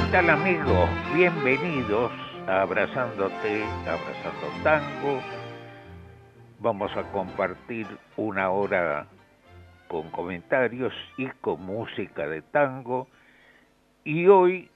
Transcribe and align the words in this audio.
¿Qué 0.00 0.12
tal 0.12 0.30
amigos? 0.30 0.88
Bienvenidos 1.14 2.10
a 2.48 2.62
Abrazándote, 2.62 3.62
Abrazando 3.86 4.62
Tango. 4.64 5.20
Vamos 6.58 6.90
a 6.96 7.02
compartir 7.12 7.86
una 8.16 8.48
hora 8.50 9.06
con 9.88 10.10
comentarios 10.10 10.94
y 11.18 11.26
con 11.42 11.64
música 11.66 12.26
de 12.26 12.40
tango. 12.40 13.08
Y 14.02 14.26
hoy 14.26 14.70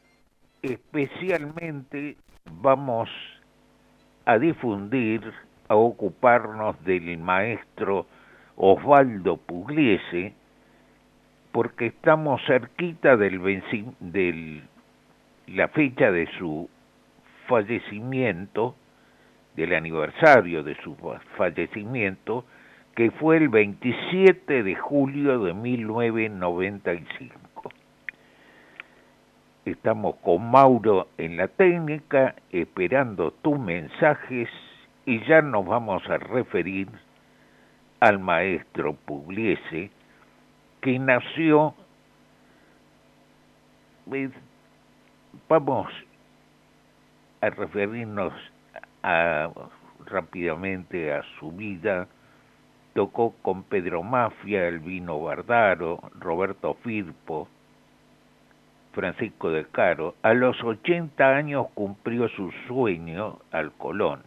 especialmente 0.63 2.19
vamos 2.61 3.09
a 4.27 4.39
difundir, 4.39 5.23
a 5.69 5.75
ocuparnos 5.75 6.85
del 6.85 7.17
maestro 7.17 8.07
Osvaldo 8.57 9.39
Pugliese, 9.39 10.35
porque 11.51 11.87
estamos 11.87 12.43
cerquita 12.47 13.17
del, 13.17 13.41
la 15.47 15.69
fecha 15.69 16.11
de 16.11 16.27
su 16.39 16.69
fallecimiento, 17.47 18.75
del 19.57 19.75
aniversario 19.75 20.63
de 20.63 20.75
su 20.83 20.97
fallecimiento, 21.37 22.45
que 22.95 23.11
fue 23.13 23.37
el 23.39 23.49
27 23.49 24.63
de 24.63 24.75
julio 24.77 25.39
de 25.41 25.55
1995. 25.55 27.35
Estamos 29.65 30.17
con 30.17 30.51
Mauro 30.51 31.09
en 31.19 31.37
la 31.37 31.49
técnica, 31.49 32.35
esperando 32.51 33.31
tus 33.31 33.59
mensajes 33.59 34.49
y 35.07 35.25
ya 35.25 35.41
nos 35.43 35.67
vamos 35.67 36.09
a 36.09 36.19
referir 36.19 36.89
al 38.01 38.19
maestro 38.19 38.95
Pugliese, 38.95 39.91
que 40.81 40.99
nació 40.99 41.75
vamos 45.49 45.89
a 47.41 47.51
referirnos 47.51 48.33
a, 49.03 49.51
rápidamente 50.07 51.13
a 51.13 51.23
su 51.39 51.53
vida. 51.53 52.09
Tocó 52.95 53.35
con 53.43 53.65
Pedro 53.65 54.03
Mafia, 54.03 54.69
Elvino 54.69 55.21
Bardaro, 55.21 56.01
Roberto 56.19 56.75
Firpo, 56.83 57.49
Francisco 58.93 59.51
de 59.51 59.67
Caro. 59.67 60.15
A 60.23 60.33
los 60.33 60.63
80 60.63 61.37
años 61.37 61.67
cumplió 61.75 62.29
su 62.29 62.53
sueño 62.69 63.39
al 63.51 63.73
Colón. 63.73 64.23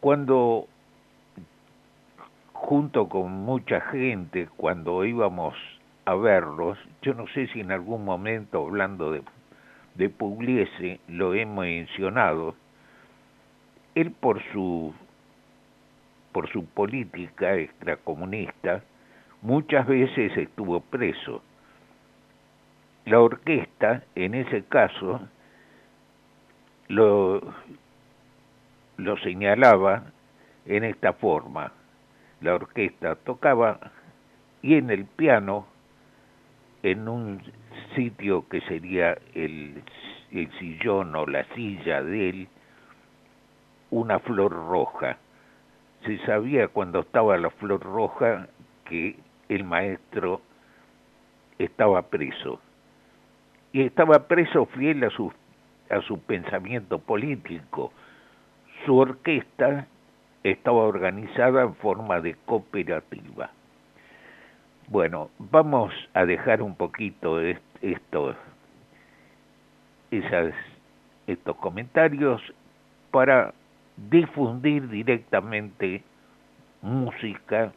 Cuando, 0.00 0.66
junto 2.52 3.08
con 3.08 3.32
mucha 3.32 3.80
gente, 3.80 4.48
cuando 4.56 5.04
íbamos 5.06 5.54
a 6.04 6.14
verlos. 6.14 6.78
Yo 7.02 7.14
no 7.14 7.26
sé 7.28 7.46
si 7.48 7.60
en 7.60 7.72
algún 7.72 8.04
momento, 8.04 8.66
hablando 8.66 9.12
de, 9.12 9.22
de 9.94 10.08
Pugliese, 10.08 11.00
lo 11.08 11.34
hemos 11.34 11.64
mencionado. 11.64 12.54
Él 13.94 14.10
por 14.10 14.42
su, 14.52 14.94
por 16.32 16.50
su 16.50 16.66
política 16.66 17.54
extracomunista, 17.54 18.82
muchas 19.42 19.86
veces 19.86 20.36
estuvo 20.36 20.80
preso. 20.80 21.42
La 23.04 23.20
orquesta, 23.20 24.02
en 24.14 24.34
ese 24.34 24.64
caso, 24.64 25.20
lo, 26.88 27.40
lo 28.96 29.16
señalaba 29.18 30.04
en 30.66 30.84
esta 30.84 31.12
forma. 31.12 31.72
La 32.40 32.54
orquesta 32.54 33.14
tocaba 33.14 33.78
y 34.62 34.74
en 34.74 34.90
el 34.90 35.04
piano 35.04 35.66
en 36.84 37.08
un 37.08 37.42
sitio 37.96 38.46
que 38.48 38.60
sería 38.62 39.16
el, 39.34 39.82
el 40.30 40.50
sillón 40.58 41.16
o 41.16 41.26
la 41.26 41.44
silla 41.54 42.02
de 42.02 42.28
él, 42.28 42.48
una 43.90 44.18
flor 44.18 44.52
roja. 44.52 45.16
Se 46.04 46.18
sabía 46.26 46.68
cuando 46.68 47.00
estaba 47.00 47.38
la 47.38 47.48
flor 47.50 47.82
roja 47.82 48.48
que 48.84 49.16
el 49.48 49.64
maestro 49.64 50.42
estaba 51.58 52.02
preso. 52.02 52.60
Y 53.72 53.80
estaba 53.82 54.28
preso 54.28 54.66
fiel 54.66 55.04
a 55.04 55.08
a 55.90 56.00
su 56.02 56.18
pensamiento 56.20 56.98
político. 56.98 57.92
Su 58.84 58.98
orquesta 58.98 59.86
estaba 60.42 60.82
organizada 60.82 61.62
en 61.62 61.74
forma 61.76 62.20
de 62.20 62.36
cooperativa. 62.44 63.50
Bueno, 64.88 65.30
vamos 65.38 65.94
a 66.12 66.26
dejar 66.26 66.60
un 66.60 66.74
poquito 66.74 67.40
estos, 67.40 68.36
estos 71.26 71.56
comentarios 71.56 72.42
para 73.10 73.54
difundir 73.96 74.88
directamente 74.90 76.02
música. 76.82 77.72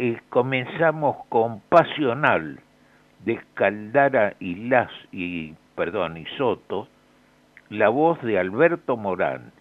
Eh, 0.00 0.18
comenzamos 0.28 1.24
con 1.28 1.60
Pasional 1.60 2.58
de 3.24 3.40
Caldara 3.54 4.34
y 4.40 4.68
Las 4.68 4.90
y 5.12 5.54
perdón 5.76 6.16
y 6.16 6.26
Soto, 6.36 6.88
la 7.68 7.90
voz 7.90 8.20
de 8.22 8.40
Alberto 8.40 8.96
Morán 8.96 9.52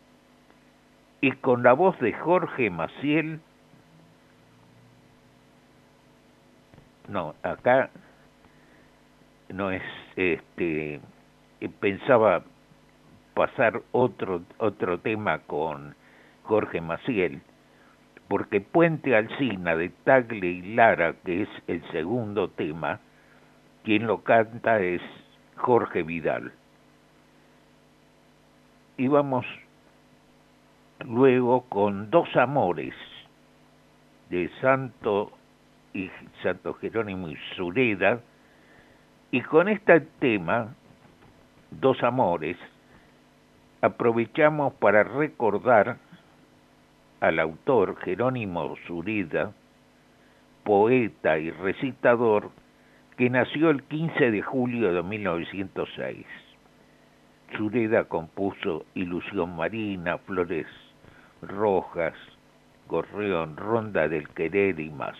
y 1.21 1.33
con 1.33 1.61
la 1.61 1.73
voz 1.73 1.99
de 1.99 2.13
Jorge 2.13 2.71
Maciel 2.71 3.41
no, 7.09 7.35
acá 7.43 7.89
no 9.49 9.71
es, 9.71 9.81
este, 10.15 11.01
pensaba 11.79 12.43
pasar 13.33 13.81
otro, 13.91 14.43
otro 14.57 14.99
tema 14.99 15.39
con 15.39 15.95
Jorge 16.43 16.81
Maciel, 16.81 17.41
porque 18.27 18.61
Puente 18.61 19.15
Alcina 19.15 19.75
de 19.75 19.89
Tagle 19.89 20.47
y 20.47 20.75
Lara, 20.75 21.13
que 21.25 21.43
es 21.43 21.49
el 21.67 21.83
segundo 21.91 22.49
tema, 22.49 22.99
quien 23.83 24.05
lo 24.05 24.23
canta 24.23 24.79
es 24.79 25.01
Jorge 25.55 26.03
Vidal. 26.03 26.53
Y 28.97 29.07
vamos 29.07 29.45
luego 31.05 31.61
con 31.69 32.11
Dos 32.11 32.35
Amores 32.35 32.93
de 34.29 34.49
Santo 34.61 35.38
y 35.93 36.09
Santo 36.43 36.73
Jerónimo 36.75 37.29
y 37.29 37.37
Sureda, 37.55 38.21
y 39.31 39.41
con 39.41 39.67
este 39.67 40.01
tema, 40.19 40.75
Dos 41.71 42.01
Amores, 42.03 42.57
aprovechamos 43.81 44.73
para 44.73 45.03
recordar 45.03 45.97
al 47.21 47.39
autor 47.39 47.97
Jerónimo 47.99 48.75
Sureda, 48.87 49.53
poeta 50.63 51.37
y 51.37 51.51
recitador, 51.51 52.51
que 53.17 53.29
nació 53.29 53.69
el 53.69 53.83
15 53.83 54.31
de 54.31 54.41
julio 54.41 54.93
de 54.93 55.03
1906. 55.03 56.25
Sureda 57.57 58.05
compuso 58.05 58.85
Ilusión 58.93 59.55
Marina, 59.55 60.17
Flores 60.19 60.67
Rojas, 61.41 62.13
Gorrión, 62.87 63.57
Ronda 63.57 64.07
del 64.07 64.27
Querer 64.29 64.79
y 64.79 64.89
más 64.89 65.17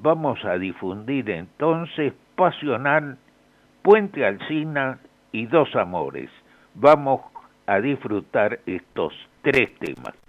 vamos 0.00 0.42
a 0.44 0.58
difundir 0.58 1.28
entonces 1.30 2.12
Pasional, 2.36 3.18
Puente 3.82 4.24
Alcina 4.24 4.98
y 5.32 5.46
Dos 5.46 5.74
Amores. 5.76 6.30
Vamos 6.74 7.20
a 7.66 7.80
disfrutar 7.80 8.60
estos 8.66 9.12
tres 9.42 9.74
temas. 9.78 10.21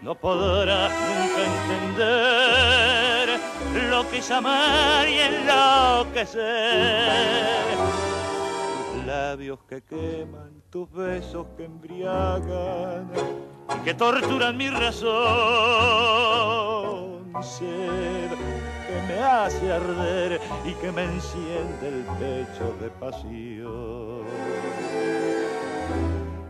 No 0.00 0.14
podrás 0.14 0.92
nunca 0.92 1.42
entender 1.74 3.40
lo 3.90 4.08
que 4.08 4.18
es 4.18 4.30
amar 4.30 5.08
y 5.08 5.18
enloquecer. 5.18 6.44
Tus 8.94 9.04
labios 9.06 9.58
que 9.68 9.82
queman, 9.82 10.62
tus 10.70 10.88
besos 10.92 11.48
que 11.56 11.64
embriagan 11.64 13.10
y 13.76 13.80
que 13.84 13.94
torturan 13.94 14.56
mi 14.56 14.70
razón. 14.70 15.16
Sed 17.42 18.30
que 18.86 19.02
me 19.08 19.18
hace 19.18 19.72
arder 19.72 20.40
y 20.64 20.74
que 20.74 20.92
me 20.92 21.02
enciende 21.02 21.88
el 21.88 22.04
pecho 22.20 22.72
de 22.80 22.88
pasión. 23.00 24.24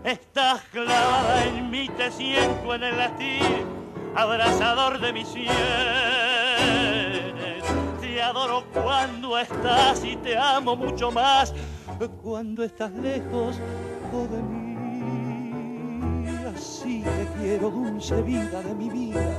Estás 0.07 0.63
clavada 0.71 1.45
en 1.47 1.69
mí, 1.69 1.89
te 1.97 2.13
siento 2.13 2.73
en 2.77 2.85
el 2.85 2.97
latir, 2.97 3.67
abrazador 4.15 5.01
de 5.01 5.13
mis 5.13 5.27
sienes. 5.27 5.51
Te 8.01 8.23
adoro 8.23 8.63
cuando 8.73 9.37
estás 9.37 10.05
y 10.05 10.15
te 10.15 10.39
amo 10.39 10.77
mucho 10.77 11.11
más 11.11 11.53
cuando 12.23 12.63
estás 12.63 12.93
lejos 12.93 13.57
de 13.57 14.43
mí. 14.45 16.25
Así 16.55 17.03
te 17.03 17.27
quiero, 17.41 17.71
dulce 17.71 18.23
vida 18.23 18.63
de 18.63 18.75
mi 18.77 18.89
vida. 18.89 19.37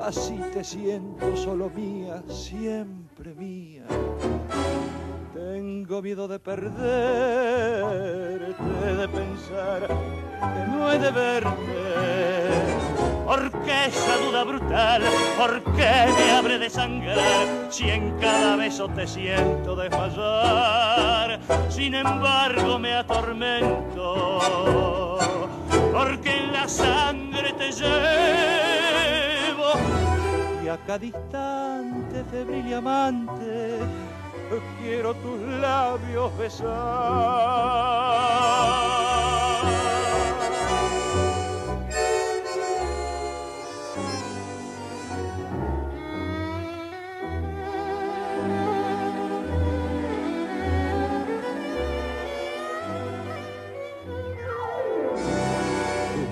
Así 0.00 0.40
te 0.52 0.64
siento 0.64 1.36
solo 1.36 1.70
mía, 1.70 2.24
siempre 2.26 3.34
mía. 3.34 3.84
Tengo 5.34 6.02
miedo 6.02 6.28
de 6.28 6.38
perderte, 6.38 6.84
de 8.98 9.08
pensar 9.08 9.88
que 9.88 10.66
no 10.70 10.92
he 10.92 10.98
de 10.98 11.10
verte. 11.10 11.52
Porque 13.26 13.86
esa 13.86 14.16
duda 14.18 14.44
brutal, 14.44 15.02
¿por 15.38 15.62
qué 15.74 16.06
me 16.18 16.32
abre 16.32 16.58
de 16.58 16.68
sangrar 16.68 17.46
si 17.70 17.88
en 17.88 18.10
cada 18.18 18.56
beso 18.56 18.88
te 18.88 19.06
siento 19.06 19.74
desmayar? 19.74 21.40
Sin 21.70 21.94
embargo 21.94 22.78
me 22.78 22.92
atormento, 22.92 24.38
porque 25.94 26.36
en 26.40 26.52
la 26.52 26.68
sangre 26.68 27.54
te 27.54 27.72
llevo 27.72 27.92
y 30.62 30.68
a 30.68 30.76
cada 30.86 31.06
instante 31.06 32.22
febril 32.30 32.68
y 32.68 32.74
amante 32.74 33.78
quiero 34.80 35.14
tus 35.14 35.40
labios 35.40 36.36
besar. 36.36 36.72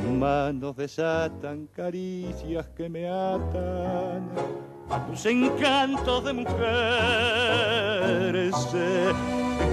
Tus 0.03 0.13
manos 0.19 0.77
desatan 0.77 1.69
caricias 1.69 2.69
que 2.77 2.89
me 2.89 3.09
atan 3.09 4.29
a 4.91 5.07
tus 5.07 5.25
encantos 5.27 6.25
de 6.25 6.33
mujer. 6.33 6.51
Sé 8.71 9.13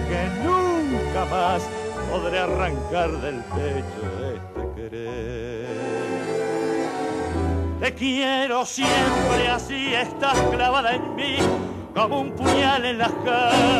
que 0.09 0.29
nunca 0.43 1.25
más 1.25 1.67
podré 2.11 2.39
arrancar 2.39 3.09
del 3.21 3.43
pecho 3.43 4.01
este 4.35 4.61
querer. 4.75 5.67
Te 7.79 7.93
quiero 7.93 8.65
siempre 8.65 9.47
así, 9.49 9.93
estás 9.93 10.39
clavada 10.51 10.95
en 10.95 11.15
mí 11.15 11.37
como 11.93 12.21
un 12.21 12.31
puñal 12.31 12.85
en 12.85 12.97
las 12.99 13.11
carnes 13.25 13.71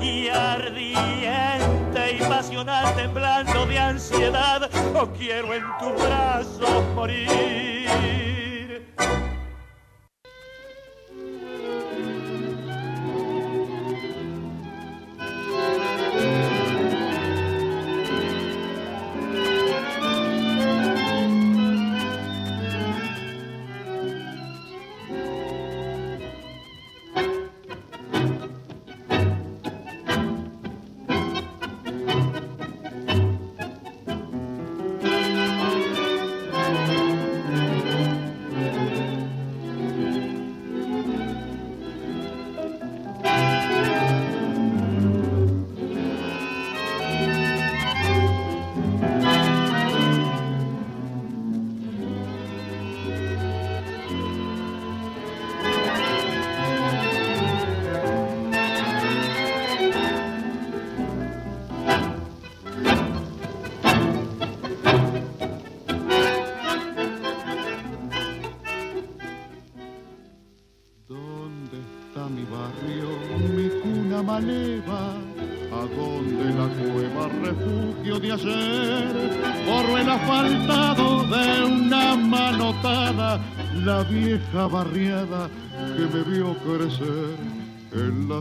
y 0.00 0.28
ardiente 0.28 2.16
y 2.16 2.18
pasional 2.28 2.94
temblando 2.94 3.66
de 3.66 3.78
ansiedad, 3.78 4.68
o 4.94 5.06
quiero 5.08 5.54
en 5.54 5.64
tus 5.78 5.92
brazos 6.02 6.84
morir. 6.94 8.49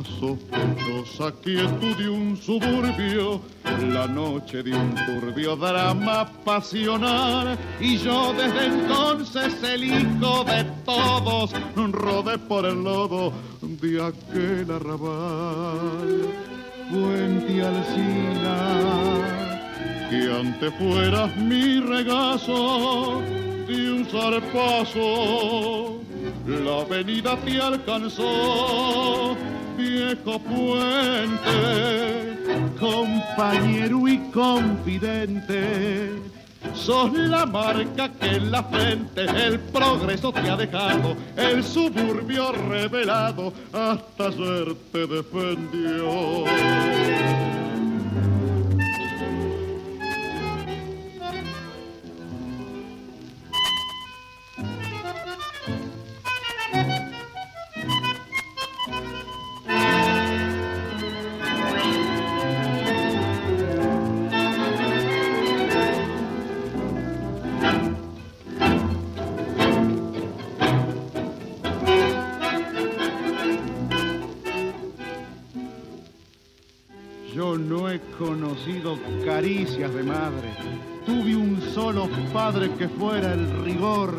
Sospechosa 0.03 1.32
quietud 1.41 1.96
de 1.98 2.10
un 2.10 2.38
suburbio, 2.38 3.41
la 3.91 4.08
noche 4.08 4.63
de 4.63 4.74
un 4.74 4.96
turbio 5.06 5.56
drama 5.56 6.29
pasional. 6.44 7.58
Y 7.79 7.98
yo 7.98 8.34
desde 8.34 8.65
entonces 8.68 9.62
el 9.63 9.84
hijo 9.84 10.44
de 10.44 10.63
todos 10.86 11.51
rodé 11.75 12.38
por 12.38 12.65
el 12.65 12.84
lodo 12.84 13.32
de 13.62 14.01
aquel 14.01 14.72
arrabal. 14.72 16.27
Fuente 16.89 17.62
Alcina, 17.62 18.79
que 20.10 20.32
antes 20.32 20.74
fueras 20.75 21.36
mi 21.38 21.79
regazo 21.79 23.22
de 23.68 23.91
un 23.91 24.06
zarpazo 24.06 26.00
la 26.50 26.82
avenida 26.82 27.38
te 27.46 27.62
alcanzó, 27.62 29.36
viejo 29.79 30.39
puente, 30.39 31.48
compañero 32.79 34.07
y 34.07 34.17
confidente. 34.31 36.12
Sos 36.74 37.13
la 37.13 37.45
marca 37.45 38.12
que 38.19 38.36
en 38.36 38.51
la 38.51 38.63
frente 38.63 39.21
el 39.21 39.59
progreso 39.59 40.33
te 40.33 40.50
ha 40.50 40.57
dejado, 40.57 41.15
el 41.38 41.63
suburbio 41.63 42.51
revelado 42.51 43.53
hasta 43.71 44.27
ayer 44.27 44.75
te 44.91 45.07
defendió. 45.07 46.45
Caricias 79.26 79.94
de 79.94 80.04
madre. 80.04 80.50
Tuve 81.06 81.36
un 81.36 81.62
solo 81.74 82.10
padre 82.34 82.70
que 82.78 82.88
fuera 82.88 83.34
el 83.34 83.64
rigor 83.64 84.14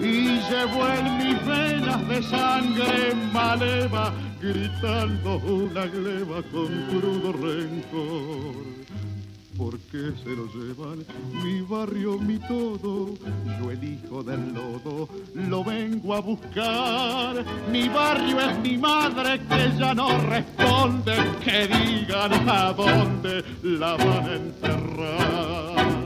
y 0.00 0.40
llevó 0.50 0.88
en 0.88 1.18
mis 1.18 1.46
venas 1.46 2.08
de 2.08 2.22
sangre 2.22 3.14
maleva, 3.32 4.12
gritando 4.40 5.36
una 5.38 5.86
gleba 5.86 6.42
con 6.52 6.68
crudo 6.90 7.32
rencor. 7.32 8.81
¿Por 9.56 9.78
qué 9.78 10.12
se 10.22 10.30
lo 10.30 10.46
llevan? 10.46 11.04
Mi 11.44 11.60
barrio, 11.60 12.18
mi 12.18 12.38
todo, 12.38 13.14
yo 13.60 13.70
el 13.70 13.84
hijo 13.84 14.22
del 14.22 14.54
lodo, 14.54 15.08
lo 15.34 15.62
vengo 15.62 16.14
a 16.14 16.20
buscar. 16.20 17.44
Mi 17.70 17.88
barrio 17.88 18.40
es 18.40 18.58
mi 18.60 18.78
madre 18.78 19.40
que 19.40 19.78
ya 19.78 19.94
no 19.94 20.18
responde, 20.26 21.14
que 21.44 21.68
digan 21.68 22.48
a 22.48 22.72
dónde 22.72 23.44
la 23.62 23.96
van 23.96 24.24
a 24.24 24.34
enterrar. 24.34 26.01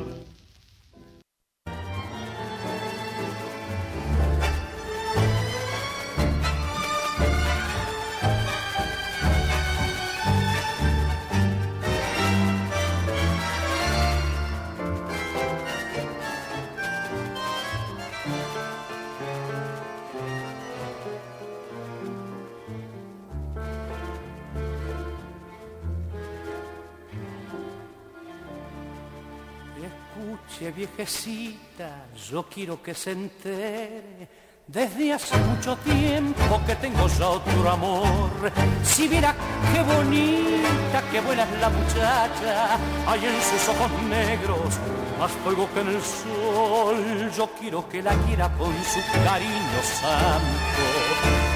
Viejecita, 30.72 32.06
yo 32.30 32.44
quiero 32.44 32.82
que 32.82 32.94
se 32.94 33.12
entere. 33.12 34.28
Desde 34.66 35.12
hace 35.12 35.36
mucho 35.36 35.76
tiempo 35.76 36.60
que 36.66 36.74
tengo 36.74 37.06
yo 37.06 37.30
otro 37.30 37.70
amor. 37.70 38.52
Si 38.82 39.06
viera 39.06 39.32
qué 39.72 39.80
bonita, 39.80 41.02
qué 41.12 41.20
buena 41.20 41.44
es 41.44 41.60
la 41.60 41.68
muchacha, 41.70 42.78
hay 43.06 43.24
en 43.26 43.42
sus 43.42 43.68
ojos 43.68 44.02
negros 44.10 44.74
más 45.20 45.30
fuego 45.44 45.68
que 45.72 45.80
en 45.80 45.88
el 45.88 46.02
sol. 46.02 47.30
Yo 47.36 47.48
quiero 47.60 47.88
que 47.88 48.02
la 48.02 48.14
quiera 48.24 48.48
con 48.58 48.74
su 48.84 49.00
cariño 49.24 49.80
santo, 50.00 50.82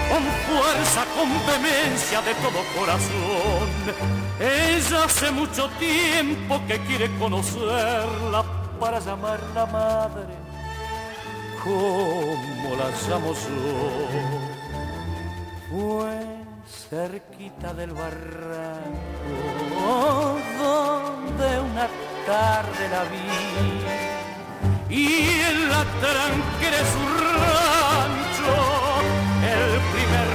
con 0.08 0.22
fuerza, 0.46 1.04
con 1.16 1.28
vehemencia 1.46 2.22
de 2.22 2.34
todo 2.34 2.62
corazón. 2.78 3.68
Ella 4.38 5.04
hace 5.04 5.32
mucho 5.32 5.68
tiempo 5.80 6.60
que 6.68 6.78
quiere 6.86 7.10
conocerla 7.18 8.59
para 8.80 8.98
llamarla 8.98 9.66
madre, 9.66 10.34
como 11.62 12.76
la 12.76 12.88
llamo 13.06 13.34
yo. 13.34 13.64
Fue 15.70 16.16
cerquita 16.88 17.68
del 17.74 17.92
barranco, 17.92 18.98
donde 20.58 21.60
una 21.60 21.86
tarde 22.26 22.88
la 22.88 23.02
vi, 23.12 23.30
y 24.88 25.06
en 25.50 25.68
la 25.68 25.84
tranquera 26.04 26.78
de 26.78 26.86
su 26.94 27.02
rancho, 27.36 28.56
el 29.56 29.72
primer 29.92 30.30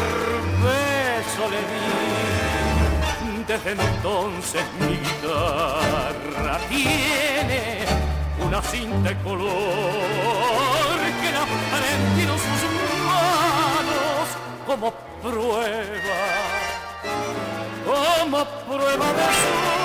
beso 0.63 1.43
le 1.49 1.61
di. 1.71 1.85
Desde 3.47 3.71
entonces 3.73 4.63
mi 4.79 4.95
guitarra 4.97 6.57
tiene 6.67 8.04
una 8.45 8.61
cinta 8.61 9.09
de 9.09 9.15
color 9.23 9.49
que 11.21 11.31
la 11.31 11.45
prendieron 11.71 12.37
sus 12.37 12.63
manos 13.05 14.27
como 14.67 14.93
prueba, 15.21 16.21
como 17.85 18.45
prueba 18.67 19.07
de 19.13 19.27
su 19.33 19.75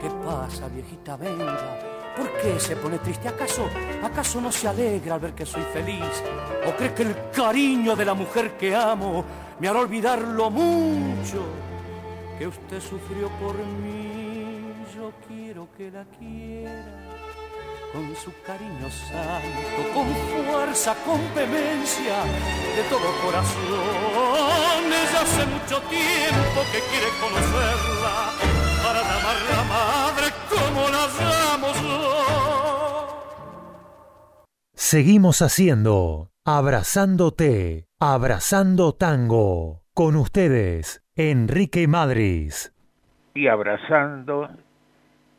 ¿Qué 0.00 0.10
pasa, 0.24 0.68
viejita? 0.68 1.16
Venga 1.16 1.87
¿Por 2.18 2.32
qué 2.38 2.58
se 2.58 2.74
pone 2.74 2.98
triste? 2.98 3.28
¿Acaso, 3.28 3.68
acaso 4.02 4.40
no 4.40 4.50
se 4.50 4.66
alegra 4.66 5.14
al 5.14 5.20
ver 5.20 5.34
que 5.34 5.46
soy 5.46 5.62
feliz? 5.72 6.22
¿O 6.66 6.76
cree 6.76 6.92
que 6.92 7.04
el 7.04 7.16
cariño 7.30 7.94
de 7.94 8.04
la 8.04 8.14
mujer 8.14 8.56
que 8.56 8.74
amo 8.74 9.24
me 9.60 9.68
hará 9.68 9.78
olvidar 9.78 10.20
lo 10.20 10.50
mucho 10.50 11.40
que 12.36 12.48
usted 12.48 12.80
sufrió 12.80 13.28
por 13.40 13.56
mí? 13.56 14.74
Yo 14.96 15.12
quiero 15.28 15.68
que 15.76 15.90
la 15.92 16.04
quiera 16.18 17.08
con 17.92 18.14
su 18.16 18.32
cariño 18.44 18.90
santo, 18.90 19.94
con 19.94 20.06
fuerza, 20.44 20.94
con 21.06 21.20
vehemencia 21.34 22.16
de 22.76 22.82
todo 22.90 23.08
corazón. 23.24 24.84
Ella 24.86 25.20
hace 25.22 25.46
mucho 25.46 25.80
tiempo 25.88 26.60
que 26.72 26.80
quiere 26.90 27.08
conocerla 27.20 28.32
para 28.82 29.02
llamarla 29.02 29.62
madre 29.68 30.26
como 30.50 30.88
las 30.88 31.20
amo 31.54 32.07
Seguimos 34.80 35.42
haciendo 35.42 36.30
Abrazándote, 36.44 37.88
Abrazando 37.98 38.92
Tango. 38.92 39.82
Con 39.92 40.14
ustedes, 40.14 41.04
Enrique 41.16 41.88
Madris. 41.88 42.72
Y 43.34 43.48
abrazando 43.48 44.48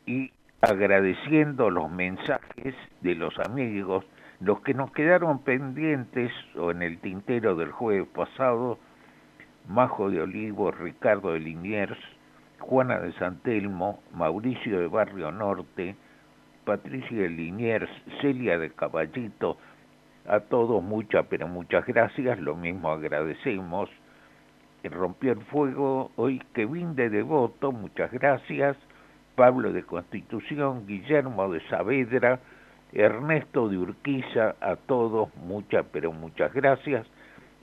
y 0.04 0.30
agradeciendo 0.60 1.70
los 1.70 1.90
mensajes 1.90 2.74
de 3.00 3.14
los 3.14 3.32
amigos, 3.38 4.04
los 4.40 4.60
que 4.60 4.74
nos 4.74 4.92
quedaron 4.92 5.38
pendientes 5.42 6.30
o 6.54 6.70
en 6.70 6.82
el 6.82 7.00
tintero 7.00 7.56
del 7.56 7.72
jueves 7.72 8.08
pasado, 8.14 8.78
Majo 9.66 10.10
de 10.10 10.20
Olivo, 10.20 10.70
Ricardo 10.70 11.32
de 11.32 11.40
Liniers, 11.40 11.98
Juana 12.58 13.00
de 13.00 13.14
Santelmo, 13.14 14.02
Mauricio 14.12 14.78
de 14.78 14.86
Barrio 14.86 15.32
Norte, 15.32 15.96
Patricia 16.64 17.28
Liniers, 17.28 17.90
Celia 18.20 18.58
de 18.58 18.70
Caballito, 18.70 19.56
a 20.26 20.40
todos 20.40 20.82
muchas, 20.82 21.26
pero 21.28 21.48
muchas 21.48 21.86
gracias, 21.86 22.38
lo 22.38 22.54
mismo 22.54 22.90
agradecemos. 22.90 23.90
Rompió 24.84 25.32
el 25.32 25.40
fuego 25.46 26.10
hoy 26.16 26.42
Kevin 26.54 26.94
de 26.94 27.10
Devoto, 27.10 27.72
muchas 27.72 28.10
gracias, 28.12 28.76
Pablo 29.34 29.72
de 29.72 29.82
Constitución, 29.82 30.86
Guillermo 30.86 31.50
de 31.52 31.60
Saavedra, 31.68 32.40
Ernesto 32.92 33.68
de 33.68 33.78
Urquiza, 33.78 34.56
a 34.60 34.76
todos 34.76 35.34
muchas, 35.36 35.84
pero 35.92 36.12
muchas 36.12 36.52
gracias. 36.52 37.06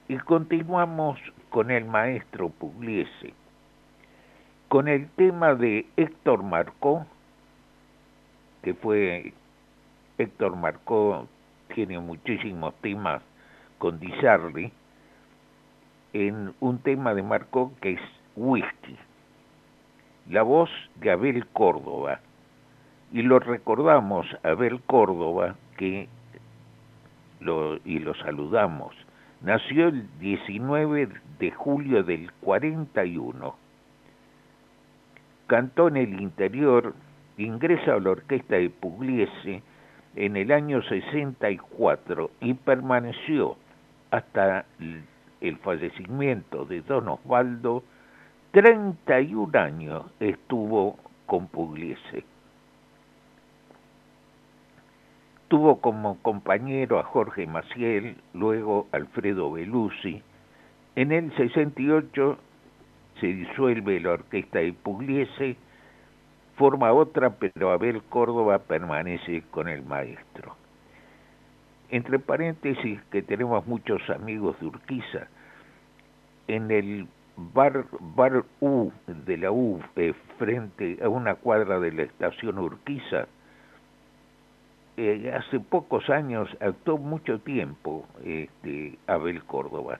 Y 0.07 0.17
continuamos 0.17 1.19
con 1.49 1.71
el 1.71 1.85
maestro 1.85 2.49
Pugliese 2.49 3.33
con 4.67 4.87
el 4.87 5.09
tema 5.11 5.55
de 5.55 5.85
Héctor 5.95 6.43
Marcó, 6.43 7.05
que 8.61 8.73
fue 8.73 9.33
Héctor 10.17 10.55
Marcó 10.55 11.27
tiene 11.73 11.99
muchísimos 11.99 12.73
temas 12.81 13.21
con 13.77 13.99
Di 13.99 14.11
en 16.13 16.53
un 16.59 16.79
tema 16.79 17.13
de 17.13 17.23
Marcó 17.23 17.71
que 17.81 17.93
es 17.93 18.01
Whisky, 18.35 18.97
la 20.29 20.41
voz 20.41 20.69
de 20.95 21.11
Abel 21.11 21.45
Córdoba. 21.47 22.19
Y 23.11 23.21
lo 23.21 23.39
recordamos, 23.39 24.25
Abel 24.43 24.81
Córdoba, 24.81 25.55
que 25.77 26.07
lo, 27.39 27.77
y 27.85 27.99
lo 27.99 28.15
saludamos, 28.15 28.95
nació 29.41 29.89
el 29.89 30.07
19 30.19 31.09
de 31.39 31.51
julio 31.51 32.03
del 32.03 32.31
41 32.41 33.67
cantó 35.47 35.87
en 35.87 35.97
el 35.97 36.21
interior, 36.21 36.93
ingresa 37.37 37.93
a 37.93 37.99
la 37.99 38.11
orquesta 38.11 38.55
de 38.55 38.69
Pugliese 38.69 39.61
en 40.15 40.35
el 40.35 40.51
año 40.51 40.81
64 40.81 42.31
y 42.41 42.53
permaneció 42.55 43.57
hasta 44.11 44.65
el 45.41 45.57
fallecimiento 45.57 46.65
de 46.65 46.81
Don 46.81 47.07
Osvaldo, 47.09 47.83
31 48.51 49.59
años 49.59 50.05
estuvo 50.19 50.97
con 51.25 51.47
Pugliese. 51.47 52.23
Tuvo 55.47 55.79
como 55.79 56.17
compañero 56.21 56.99
a 56.99 57.03
Jorge 57.03 57.45
Maciel, 57.45 58.17
luego 58.33 58.87
Alfredo 58.91 59.51
Belusi. 59.51 60.21
En 60.95 61.11
el 61.11 61.33
68 61.37 62.37
se 63.21 63.27
disuelve 63.27 63.99
la 63.99 64.13
orquesta 64.13 64.59
de 64.59 64.73
Pugliese 64.73 65.55
forma 66.57 66.91
otra, 66.91 67.29
pero 67.29 67.71
Abel 67.71 68.01
Córdoba 68.03 68.59
permanece 68.59 69.43
con 69.51 69.69
el 69.69 69.83
maestro. 69.83 70.55
Entre 71.89 72.19
paréntesis, 72.19 72.99
que 73.11 73.21
tenemos 73.21 73.65
muchos 73.65 74.01
amigos 74.09 74.59
de 74.59 74.65
Urquiza, 74.65 75.27
en 76.47 76.69
el 76.71 77.07
bar, 77.37 77.85
bar 78.15 78.43
U 78.59 78.91
de 79.07 79.37
la 79.37 79.51
U, 79.51 79.79
eh, 79.95 80.13
frente 80.37 80.97
a 81.01 81.07
una 81.07 81.35
cuadra 81.35 81.79
de 81.79 81.91
la 81.91 82.03
estación 82.03 82.57
Urquiza, 82.57 83.27
eh, 84.97 85.31
hace 85.31 85.59
pocos 85.59 86.09
años 86.09 86.49
actuó 86.59 86.97
mucho 86.97 87.39
tiempo 87.39 88.05
este, 88.25 88.97
Abel 89.05 89.43
Córdoba. 89.43 89.99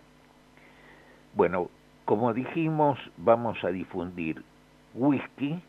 Bueno, 1.36 1.70
como 2.06 2.34
dijimos, 2.34 2.98
vamos 3.18 3.64
a 3.64 3.68
difundir 3.68 4.44
whisky 4.96 5.62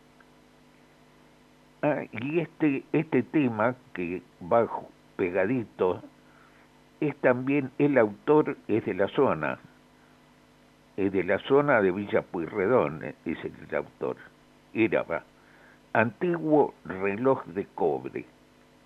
ah, 1.82 2.02
y 2.12 2.40
este, 2.40 2.84
este 2.92 3.22
tema 3.22 3.74
que 3.94 4.22
va 4.42 4.68
pegadito 5.16 6.02
es 7.00 7.16
también 7.16 7.70
el 7.78 7.98
autor, 7.98 8.56
es 8.68 8.84
de 8.84 8.94
la 8.94 9.08
zona, 9.08 9.58
es 10.96 11.12
de 11.12 11.24
la 11.24 11.38
zona 11.40 11.80
de 11.80 11.92
Villa 11.92 12.22
Pueyrredón, 12.22 13.04
es 13.04 13.38
el 13.44 13.74
autor. 13.74 14.16
Era 14.74 15.04
antiguo 15.92 16.74
reloj 16.84 17.44
de 17.46 17.66
cobre 17.74 18.24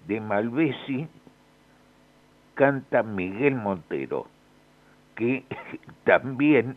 de 0.06 0.20
Malvesi 0.20 1.08
canta 2.54 3.02
Miguel 3.02 3.54
Montero, 3.54 4.26
que 5.16 5.44
también 6.04 6.76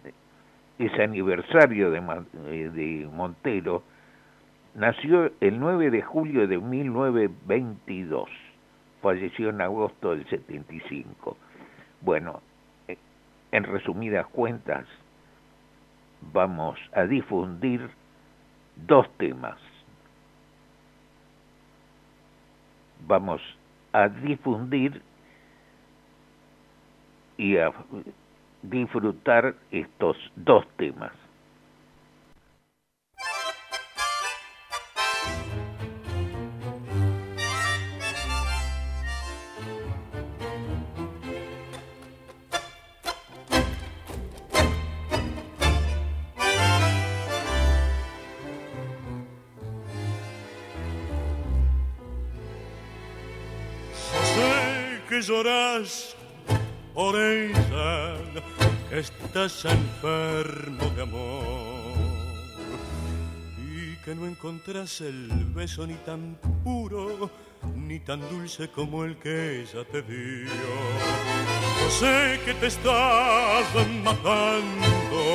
es 0.79 0.93
aniversario 0.99 1.91
de, 1.91 1.99
eh, 2.47 2.69
de 2.69 3.09
Montero, 3.11 3.83
nació 4.75 5.31
el 5.41 5.59
9 5.59 5.89
de 5.89 6.01
julio 6.01 6.47
de 6.47 6.59
1922, 6.59 8.29
falleció 9.01 9.49
en 9.49 9.61
agosto 9.61 10.11
del 10.11 10.27
75. 10.29 11.37
Bueno, 12.01 12.41
eh, 12.87 12.97
en 13.51 13.63
resumidas 13.63 14.27
cuentas, 14.27 14.85
vamos 16.33 16.77
a 16.93 17.05
difundir 17.05 17.89
dos 18.87 19.09
temas. 19.17 19.57
vamos 23.07 23.41
a 23.93 24.07
difundir 24.09 25.01
y 27.37 27.57
a 27.57 27.71
disfrutar 28.61 29.55
estos 29.71 30.17
dos 30.35 30.65
temas. 30.77 31.11
Lloras 55.27 56.15
por 56.93 57.15
ella, 57.15 58.15
que 58.89 58.99
estás 58.99 59.65
enfermo 59.65 60.85
de 60.95 61.01
amor 61.01 61.95
y 63.57 63.95
que 64.03 64.13
no 64.13 64.27
encontrás 64.27 65.01
el 65.01 65.29
beso 65.53 65.87
ni 65.87 65.95
tan 65.95 66.37
puro 66.63 67.29
ni 67.75 67.99
tan 67.99 68.21
dulce 68.29 68.69
como 68.69 69.03
el 69.03 69.17
que 69.17 69.61
ella 69.61 69.83
te 69.91 70.01
dio. 70.03 70.47
Yo 71.79 71.89
sé 71.89 72.39
que 72.45 72.53
te 72.53 72.67
estás 72.67 73.65
matando 74.03 75.33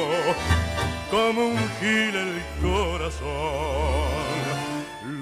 como 1.10 1.48
un 1.48 1.58
gil 1.80 2.14
el 2.14 2.42
corazón. 2.62 4.49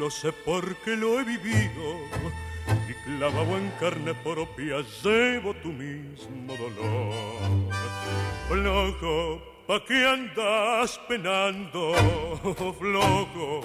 Lo 0.08 0.12
sé 0.12 0.32
porque 0.32 0.96
lo 0.96 1.20
he 1.20 1.22
vivido 1.22 1.84
clavado 3.04 3.58
en 3.58 3.70
carne 3.78 4.14
propia 4.14 4.76
llevo 5.04 5.52
tu 5.56 5.68
mismo 5.68 6.54
dolor. 6.56 7.12
Flojo, 8.48 9.38
¿pa' 9.66 9.84
qué 9.84 10.06
andas 10.06 10.98
penando? 11.06 11.92
Flojo, 12.78 13.60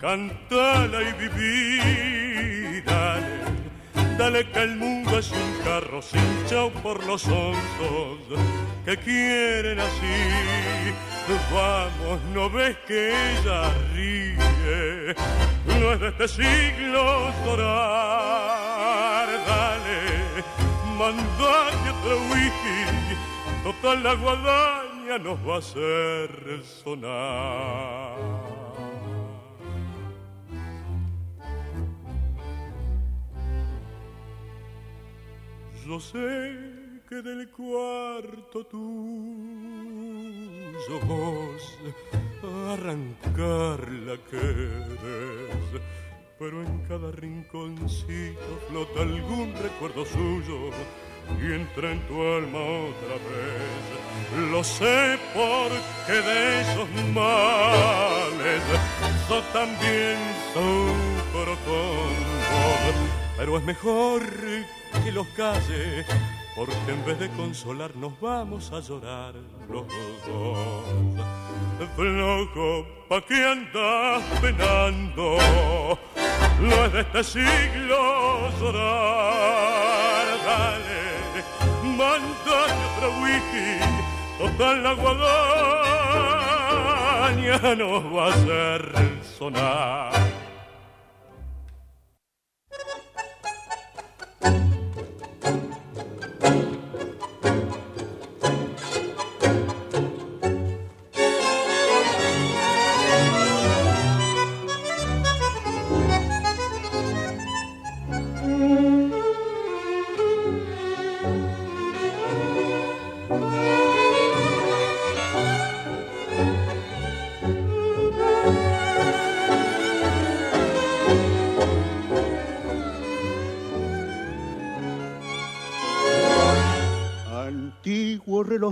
cantala 0.00 1.02
y 1.02 1.12
viví, 1.14 2.80
dale, 2.82 4.16
dale 4.16 4.48
que 4.52 4.62
el 4.62 4.76
mundo 4.76 5.18
es 5.18 5.32
un 5.32 5.64
carro 5.64 6.00
sin 6.00 6.46
chao 6.46 6.70
por 6.70 7.04
los 7.04 7.26
hondos 7.26 8.65
que 8.86 8.96
quieren 8.98 9.80
así. 9.80 10.94
Vamos, 11.52 12.20
¿no 12.32 12.48
ves 12.48 12.76
que 12.86 13.08
ella 13.32 13.68
ríe? 13.92 15.14
No 15.80 15.92
es 15.92 16.00
de 16.00 16.08
este 16.08 16.28
siglo 16.28 17.32
llorar, 17.44 19.28
dale, 19.44 20.44
mandate 20.96 21.90
otro 21.90 22.16
whisky, 22.30 22.78
total 23.64 24.02
la 24.04 24.14
guadaña 24.14 25.18
nos 25.18 25.38
va 25.46 25.56
a 25.56 25.58
hacer 25.58 26.62
sonar. 26.62 28.16
Yo 35.84 36.00
sé 36.00 36.75
que 37.08 37.22
del 37.22 37.48
cuarto 37.50 38.64
tuyo 38.66 38.80
vos 41.06 41.78
arrancar 42.72 43.80
que 44.28 44.38
querés. 44.38 45.82
Pero 46.38 46.62
en 46.62 46.78
cada 46.86 47.10
rinconcito 47.12 48.60
flota 48.68 49.02
algún 49.02 49.54
recuerdo 49.54 50.04
suyo 50.04 50.70
y 51.40 51.52
entra 51.52 51.92
en 51.92 52.00
tu 52.08 52.20
alma 52.22 52.58
otra 52.58 53.14
vez. 53.28 54.50
Lo 54.50 54.64
sé 54.64 55.18
porque 55.32 56.12
de 56.12 56.60
esos 56.60 56.88
males 57.14 58.62
yo 59.28 59.42
también 59.52 60.18
sufro 60.52 61.56
con 61.64 62.14
vos. 62.50 62.96
Pero 63.36 63.58
es 63.58 63.64
mejor 63.64 64.22
que 65.04 65.12
los 65.12 65.26
calle 65.28 66.04
porque 66.56 66.72
en 66.88 67.04
vez 67.04 67.18
de 67.18 67.28
consolarnos 67.32 68.18
vamos 68.18 68.72
a 68.72 68.80
llorar 68.80 69.34
los 69.68 69.86
dos. 70.26 70.58
Flojo, 71.94 72.86
¿pa' 73.10 73.20
qué 73.26 73.44
andas 73.46 74.22
penando? 74.40 75.36
No 76.58 76.84
es 76.86 76.92
de 76.94 77.00
este 77.02 77.22
siglo 77.22 78.50
llorar, 78.58 80.26
dale, 80.46 81.44
mandate 81.84 82.72
otro 82.96 83.08
wiki, 83.20 83.70
la 84.82 84.92
guadaña 84.94 85.34
nos 87.76 88.02
va 88.16 88.24
a 88.24 88.28
hacer 88.32 88.80
sonar. 89.38 90.26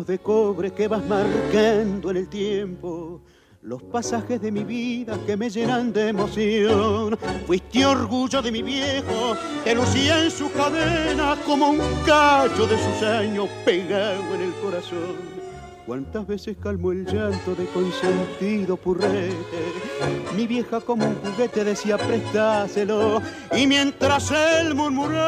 De 0.07 0.19
cobre 0.19 0.73
que 0.73 0.89
vas 0.89 1.05
marcando 1.07 2.11
en 2.11 2.17
el 2.17 2.29
tiempo 2.29 3.21
los 3.63 3.83
pasajes 3.83 4.41
de 4.43 4.53
mi 4.53 4.63
vida 4.63 5.19
que 5.27 5.37
me 5.39 5.49
llenan 5.49 5.91
de 5.93 6.09
emoción. 6.09 7.19
Fuiste 7.47 7.87
orgullo 7.87 8.43
de 8.43 8.53
mi 8.53 8.63
viejo, 8.63 9.37
que 9.65 9.75
lucía 9.75 10.23
en 10.23 10.31
su 10.31 10.53
cadena 10.53 11.37
como 11.47 11.71
un 11.71 11.81
cacho 12.05 12.67
de 12.67 12.77
sus 12.77 13.03
años 13.03 13.49
pegado 13.65 14.35
en 14.35 14.43
el 14.43 14.53
corazón. 14.63 15.35
Cuántas 15.87 16.27
veces 16.27 16.57
calmo 16.63 16.93
el 16.93 17.07
llanto 17.07 17.55
de 17.55 17.65
consentido 17.67 18.77
purrete. 18.77 19.35
Mi 20.37 20.47
vieja 20.47 20.81
como 20.81 21.07
un 21.07 21.15
juguete 21.17 21.65
decía 21.65 21.97
prestáselo. 21.97 23.23
Y 23.55 23.67
mientras 23.67 24.31
él 24.31 24.75
murmuraba, 24.75 25.25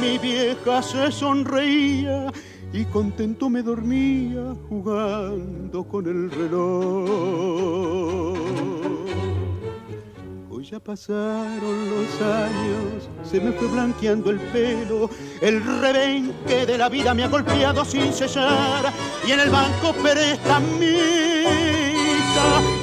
mi 0.00 0.18
vieja 0.18 0.82
se 0.82 1.10
sonreía 1.12 2.32
y 2.72 2.84
contento 2.86 3.48
me 3.48 3.62
dormía 3.62 4.54
jugando 4.68 5.84
con 5.84 6.06
el 6.06 6.30
reloj. 6.30 7.08
Hoy 10.50 10.64
ya 10.64 10.80
pasaron 10.80 11.90
los 11.90 12.20
años, 12.20 13.08
se 13.22 13.40
me 13.40 13.52
fue 13.52 13.68
blanqueando 13.68 14.30
el 14.30 14.40
pelo, 14.40 15.08
el 15.40 15.64
rebenque 15.80 16.66
de 16.66 16.76
la 16.76 16.88
vida 16.88 17.14
me 17.14 17.24
ha 17.24 17.28
golpeado 17.28 17.84
sin 17.84 18.12
cesar 18.12 18.92
y 19.26 19.30
en 19.32 19.40
el 19.40 19.50
banco 19.50 19.94
prestamita 20.02 20.88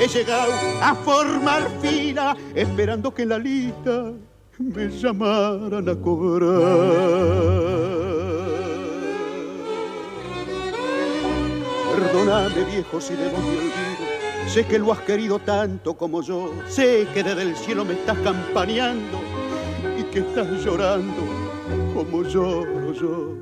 he 0.02 0.08
llegado 0.08 0.54
a 0.82 0.96
formar 0.96 1.70
fila 1.82 2.36
esperando 2.56 3.14
que 3.14 3.26
la 3.26 3.38
lista 3.38 4.14
me 4.58 4.90
llamaran 4.90 5.90
a 5.90 5.96
cobrar. 5.96 7.46
Perdóname 11.96 12.66
viejo 12.66 13.00
si 13.00 13.14
de 13.14 13.30
vos 13.30 13.40
me 13.40 13.58
olvido. 13.58 14.06
Sé 14.50 14.66
que 14.66 14.78
lo 14.78 14.92
has 14.92 15.00
querido 15.00 15.40
tanto 15.40 15.94
como 15.94 16.22
yo. 16.22 16.52
Sé 16.68 17.08
que 17.14 17.24
desde 17.24 17.44
el 17.44 17.56
cielo 17.56 17.86
me 17.86 17.94
estás 17.94 18.18
campaneando 18.18 19.22
y 19.98 20.04
que 20.04 20.20
estás 20.20 20.48
llorando 20.64 21.24
como 21.94 22.24
lloro 22.24 22.92
yo. 22.92 23.36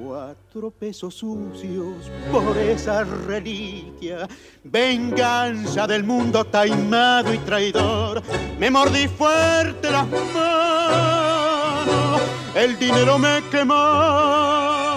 Cuatro 0.00 0.70
pesos 0.70 1.14
sucios 1.14 2.08
por 2.30 2.56
esa 2.56 3.02
reliquia. 3.02 4.28
Venganza 4.62 5.88
del 5.88 6.04
mundo 6.04 6.44
taimado 6.44 7.34
y 7.34 7.38
traidor. 7.38 8.22
Me 8.56 8.70
mordí 8.70 9.08
fuerte 9.08 9.90
las 9.90 10.06
manos. 10.32 12.20
El 12.54 12.78
dinero 12.78 13.18
me 13.18 13.42
quemó 13.50 14.89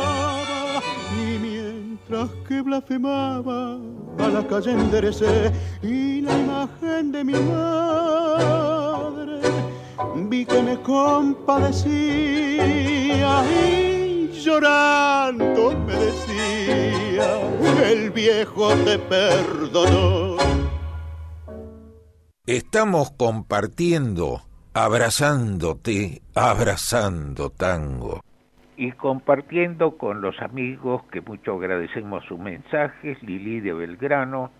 que 2.48 2.62
blasfemaba 2.62 3.80
a 4.20 4.28
la 4.28 4.48
calle 4.48 4.72
enderecé 4.72 5.52
y 5.82 6.22
la 6.22 6.38
imagen 6.38 7.12
de 7.12 7.24
mi 7.24 7.34
madre 7.34 9.42
vi 10.30 10.46
que 10.46 10.62
me 10.62 10.80
compadecía 10.82 13.44
y 13.50 14.30
llorando 14.32 15.74
me 15.88 15.94
decía 15.94 17.40
el 17.84 18.12
viejo 18.12 18.70
te 18.86 19.00
perdonó. 19.00 20.38
Estamos 22.46 23.12
compartiendo, 23.12 24.44
abrazándote, 24.74 26.22
abrazando 26.36 27.50
tango 27.50 28.22
y 28.76 28.92
compartiendo 28.94 29.98
con 29.98 30.22
los 30.22 30.42
amigos 30.42 31.04
que 31.12 31.22
mucho 31.22 31.56
agradecemos 31.56 32.24
sus 32.26 32.40
mensajes, 32.40 33.22
Lili 33.22 33.60
de 33.60 33.74
Belgrano, 33.74 34.52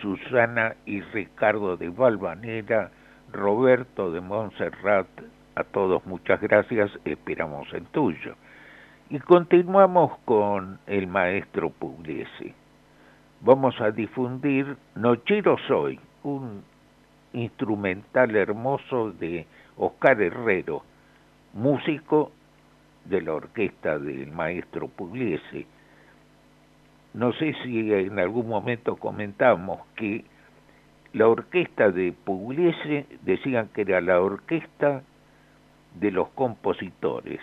Susana 0.00 0.74
y 0.84 1.00
Ricardo 1.00 1.76
de 1.76 1.88
Valvanera, 1.88 2.90
Roberto 3.32 4.10
de 4.10 4.20
Montserrat, 4.20 5.06
a 5.54 5.64
todos 5.64 6.04
muchas 6.06 6.40
gracias, 6.40 6.90
esperamos 7.04 7.72
el 7.72 7.84
tuyo. 7.86 8.34
Y 9.10 9.18
continuamos 9.20 10.18
con 10.24 10.78
el 10.86 11.06
maestro 11.06 11.70
Pugliese. 11.70 12.54
Vamos 13.42 13.80
a 13.80 13.90
difundir 13.90 14.76
Nochero 14.94 15.56
Soy, 15.68 16.00
un 16.22 16.62
instrumental 17.32 18.34
hermoso 18.34 19.12
de 19.12 19.46
Oscar 19.76 20.20
Herrero, 20.20 20.82
músico 21.52 22.32
de 23.04 23.20
la 23.22 23.34
orquesta 23.34 23.98
del 23.98 24.30
maestro 24.30 24.88
Pugliese. 24.88 25.66
No 27.14 27.32
sé 27.34 27.54
si 27.62 27.92
en 27.92 28.18
algún 28.18 28.48
momento 28.48 28.96
comentamos 28.96 29.80
que 29.96 30.24
la 31.12 31.28
orquesta 31.28 31.90
de 31.90 32.12
Pugliese 32.12 33.06
decían 33.22 33.68
que 33.68 33.82
era 33.82 34.00
la 34.00 34.20
orquesta 34.20 35.02
de 35.94 36.10
los 36.10 36.28
compositores. 36.30 37.40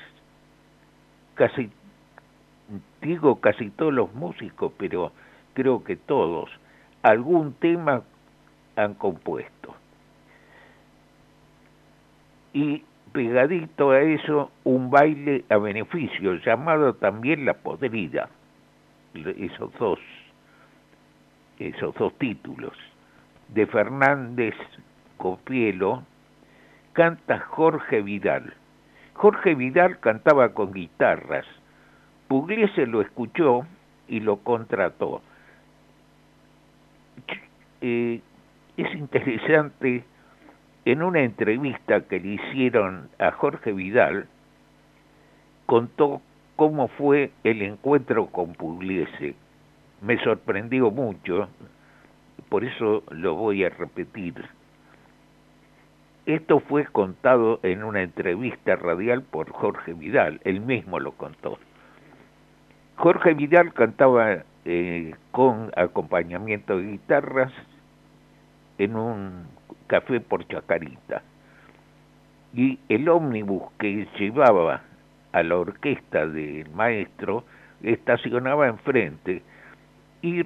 Casi, 1.36 1.70
digo 3.02 3.40
casi 3.40 3.70
todos 3.70 3.94
los 3.94 4.14
músicos, 4.14 4.74
pero 4.78 5.12
creo 5.54 5.84
que 5.84 5.96
todos, 5.96 6.50
algún 7.04 7.54
tema 7.54 8.02
han 8.76 8.96
compuesto. 8.96 9.76
Y 12.54 12.84
pegadito 13.10 13.92
a 13.92 14.02
eso 14.02 14.52
un 14.64 14.90
baile 14.90 15.44
a 15.50 15.58
beneficio 15.58 16.36
llamado 16.36 16.94
también 16.96 17.46
La 17.46 17.54
Podrida, 17.54 18.30
esos 19.14 19.72
dos, 19.80 20.00
esos 21.60 21.94
dos 21.96 22.14
títulos, 22.18 22.74
de 23.50 23.66
Fernández 23.68 24.56
Copielo, 25.18 26.04
canta 26.94 27.40
Jorge 27.40 28.02
Vidal. 28.02 28.54
Jorge 29.14 29.56
Vidal 29.56 30.00
cantaba 30.00 30.54
con 30.54 30.72
guitarras, 30.72 31.46
Pugliese 32.28 32.86
lo 32.86 33.02
escuchó 33.02 33.66
y 34.08 34.20
lo 34.20 34.38
contrató. 34.38 35.22
Eh, 37.82 38.22
es 38.78 38.94
interesante 38.94 40.04
en 40.92 41.04
una 41.04 41.22
entrevista 41.22 42.02
que 42.02 42.20
le 42.20 42.30
hicieron 42.30 43.10
a 43.20 43.32
Jorge 43.32 43.72
Vidal, 43.72 44.28
contó 45.66 46.22
cómo 46.56 46.88
fue 46.88 47.32
el 47.44 47.62
encuentro 47.62 48.28
con 48.28 48.54
Pugliese. 48.54 49.36
Me 50.02 50.18
sorprendió 50.24 50.90
mucho, 50.90 51.48
por 52.50 52.64
eso 52.64 53.04
lo 53.12 53.36
voy 53.36 53.64
a 53.64 53.70
repetir. 53.70 54.34
Esto 56.26 56.60
fue 56.60 56.86
contado 56.86 57.60
en 57.62 57.84
una 57.84 58.02
entrevista 58.02 58.76
radial 58.76 59.22
por 59.22 59.52
Jorge 59.52 59.94
Vidal, 59.94 60.42
él 60.44 60.62
mismo 60.62 61.00
lo 61.00 61.12
contó. 61.12 61.60
Jorge 62.96 63.36
Vidal 63.36 63.74
cantaba 63.74 64.44
eh, 64.66 65.14
con 65.32 65.72
acompañamiento 65.76 66.78
de 66.78 66.92
guitarras 66.92 67.54
en 68.78 68.96
un 68.96 69.59
café 69.90 70.22
por 70.22 70.48
Chacarita. 70.48 71.22
Y 72.54 72.80
el 72.88 73.10
ómnibus 73.10 73.64
que 73.80 74.08
llevaba 74.18 74.84
a 75.34 75.44
la 75.44 75.58
orquesta 75.58 76.26
del 76.26 76.70
maestro 76.72 77.44
estacionaba 77.84 78.68
enfrente 78.68 79.42
y 80.22 80.44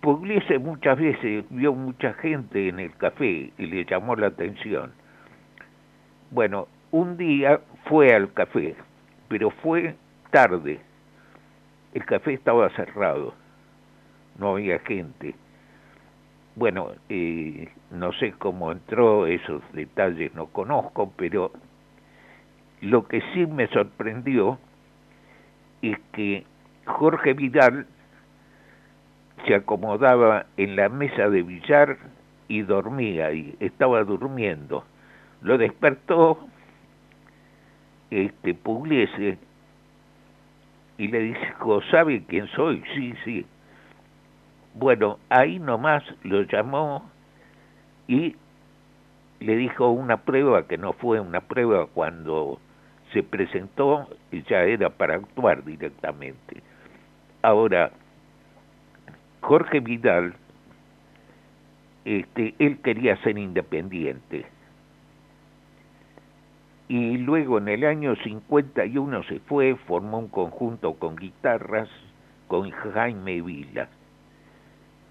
Pugliese 0.00 0.60
muchas 0.60 0.96
veces 0.96 1.44
vio 1.50 1.74
mucha 1.74 2.14
gente 2.14 2.68
en 2.68 2.78
el 2.78 2.94
café 2.96 3.52
y 3.58 3.66
le 3.66 3.84
llamó 3.84 4.14
la 4.14 4.28
atención. 4.28 4.92
Bueno, 6.30 6.68
un 6.92 7.16
día 7.16 7.60
fue 7.86 8.14
al 8.14 8.32
café, 8.32 8.76
pero 9.28 9.50
fue 9.50 9.96
tarde. 10.30 10.80
El 11.94 12.04
café 12.04 12.34
estaba 12.34 12.70
cerrado, 12.76 13.34
no 14.38 14.52
había 14.52 14.78
gente 14.80 15.34
bueno, 16.58 16.90
eh, 17.08 17.68
no 17.92 18.12
sé 18.14 18.32
cómo 18.32 18.72
entró, 18.72 19.26
esos 19.26 19.62
detalles 19.72 20.34
no 20.34 20.46
conozco, 20.46 21.12
pero 21.16 21.52
lo 22.80 23.06
que 23.06 23.22
sí 23.32 23.46
me 23.46 23.68
sorprendió 23.68 24.58
es 25.82 25.96
que 26.12 26.44
Jorge 26.84 27.34
Vidal 27.34 27.86
se 29.46 29.54
acomodaba 29.54 30.46
en 30.56 30.74
la 30.74 30.88
mesa 30.88 31.30
de 31.30 31.42
billar 31.42 31.96
y 32.48 32.62
dormía, 32.62 33.32
y 33.32 33.54
estaba 33.60 34.02
durmiendo. 34.02 34.84
Lo 35.42 35.58
despertó 35.58 36.48
este 38.10 38.54
Pugliese 38.54 39.38
y 40.96 41.08
le 41.08 41.20
dijo, 41.20 41.80
¿sabe 41.90 42.24
quién 42.26 42.48
soy? 42.48 42.82
Sí, 42.94 43.14
sí. 43.24 43.46
Bueno, 44.74 45.18
ahí 45.28 45.58
nomás 45.58 46.04
lo 46.22 46.42
llamó 46.42 47.10
y 48.06 48.36
le 49.40 49.56
dijo 49.56 49.88
una 49.90 50.18
prueba 50.18 50.66
que 50.66 50.78
no 50.78 50.92
fue 50.92 51.20
una 51.20 51.40
prueba 51.40 51.86
cuando 51.86 52.60
se 53.12 53.22
presentó 53.22 54.08
ya 54.48 54.62
era 54.62 54.90
para 54.90 55.16
actuar 55.16 55.64
directamente. 55.64 56.62
Ahora, 57.42 57.90
Jorge 59.40 59.80
Vidal, 59.80 60.34
este, 62.04 62.54
él 62.58 62.78
quería 62.82 63.16
ser 63.22 63.38
independiente. 63.38 64.46
y 66.90 67.18
luego 67.18 67.58
en 67.58 67.68
el 67.68 67.84
año 67.84 68.16
51 68.16 69.22
se 69.24 69.40
fue, 69.40 69.76
formó 69.86 70.20
un 70.20 70.28
conjunto 70.28 70.94
con 70.94 71.16
guitarras 71.16 71.90
con 72.46 72.70
Jaime 72.70 73.42
Vila. 73.42 73.88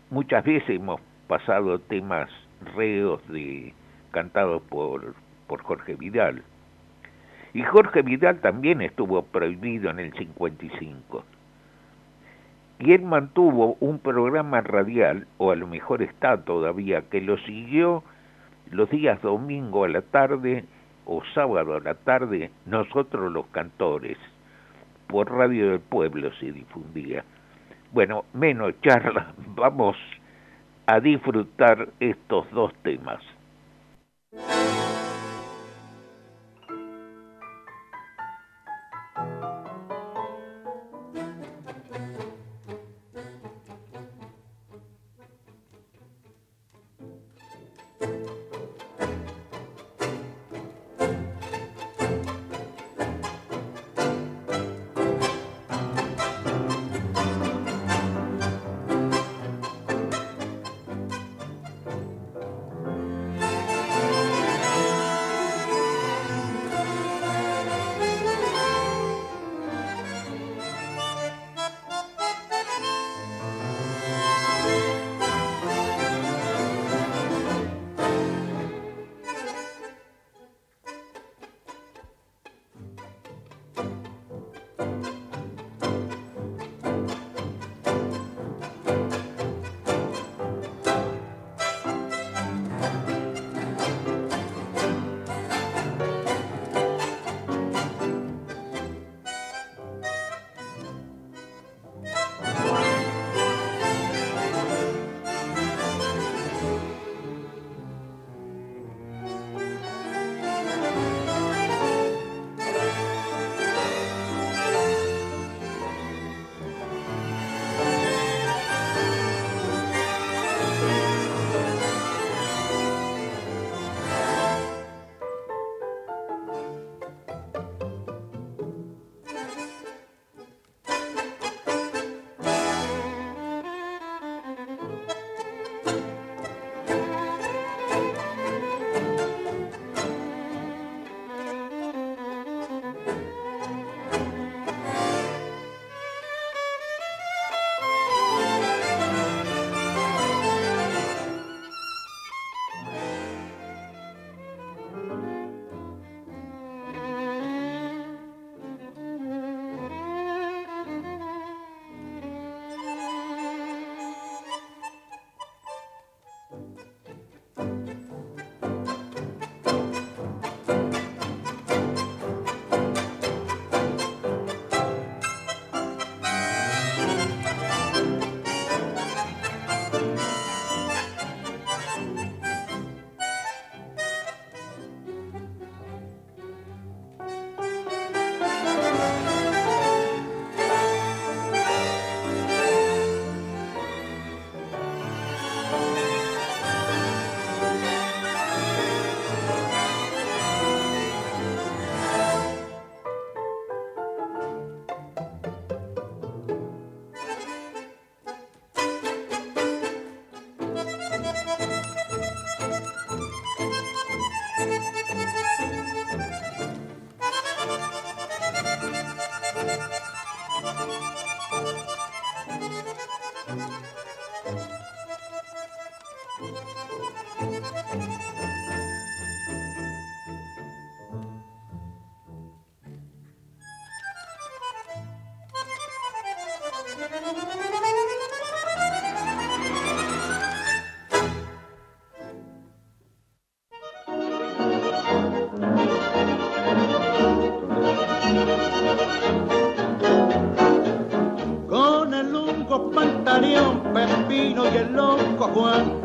Muchas 0.09 0.45
veces 0.45 0.69
hemos 0.69 1.01
pasado 1.27 1.79
temas 1.79 2.29
reos 2.75 3.21
de 3.27 3.73
cantados 4.11 4.61
por, 4.69 5.15
por 5.47 5.61
Jorge 5.63 5.95
Vidal. 5.95 6.43
Y 7.53 7.61
Jorge 7.63 8.03
Vidal 8.03 8.39
también 8.39 8.81
estuvo 8.81 9.23
prohibido 9.23 9.89
en 9.89 9.99
el 9.99 10.13
55. 10.13 11.25
Y 12.79 12.93
él 12.93 13.01
mantuvo 13.01 13.75
un 13.81 13.99
programa 13.99 14.61
radial, 14.61 15.27
o 15.39 15.51
a 15.51 15.57
lo 15.57 15.67
mejor 15.67 16.01
está 16.01 16.37
todavía, 16.37 17.01
que 17.09 17.19
lo 17.19 17.37
siguió 17.39 18.01
los 18.71 18.89
días 18.89 19.21
domingo 19.21 19.83
a 19.83 19.89
la 19.89 20.03
tarde 20.03 20.63
o 21.05 21.21
sábado 21.33 21.75
a 21.75 21.81
la 21.81 21.95
tarde, 21.95 22.51
nosotros 22.65 23.29
los 23.29 23.47
cantores, 23.47 24.17
por 25.07 25.29
Radio 25.29 25.71
del 25.71 25.79
Pueblo 25.81 26.31
se 26.39 26.53
difundía. 26.53 27.25
Bueno, 27.91 28.25
menos 28.33 28.73
charla, 28.81 29.33
vamos 29.55 29.95
a 30.85 30.99
disfrutar 30.99 31.89
estos 31.99 32.49
dos 32.51 32.73
temas. 32.83 33.21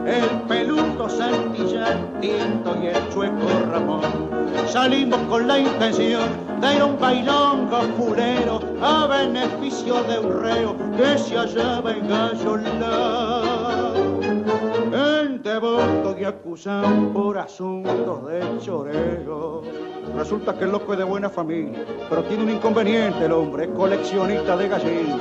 El 0.06 0.42
peludo 0.48 1.08
Santillán, 1.08 2.20
Tinto 2.20 2.76
y 2.82 2.86
el 2.88 3.08
chueco 3.10 3.48
Ramón. 3.70 4.02
Salimos 4.66 5.20
con 5.28 5.46
la 5.46 5.58
intención 5.58 6.28
de 6.60 6.74
ir 6.74 6.80
a 6.80 6.86
un 6.86 6.98
bailón 6.98 7.68
fulero 7.96 8.60
a 8.80 9.06
beneficio 9.06 10.02
de 10.04 10.18
un 10.18 10.42
reo 10.42 10.76
que 10.96 11.18
se 11.18 11.36
hallaba 11.36 11.92
en 11.92 12.08
Gallolá. 12.08 13.42
Devoto 15.42 16.16
y 16.18 16.24
acusan 16.24 17.12
por 17.12 17.36
asuntos 17.36 18.26
de 18.28 18.40
choreo. 18.60 19.62
Resulta 20.16 20.56
que 20.56 20.64
el 20.64 20.70
loco 20.70 20.92
es 20.92 20.98
de 20.98 21.04
buena 21.04 21.28
familia, 21.28 21.84
pero 22.08 22.22
tiene 22.22 22.44
un 22.44 22.50
inconveniente 22.50 23.24
el 23.24 23.32
hombre, 23.32 23.68
coleccionista 23.70 24.56
de 24.56 24.68
gallinas. 24.68 25.20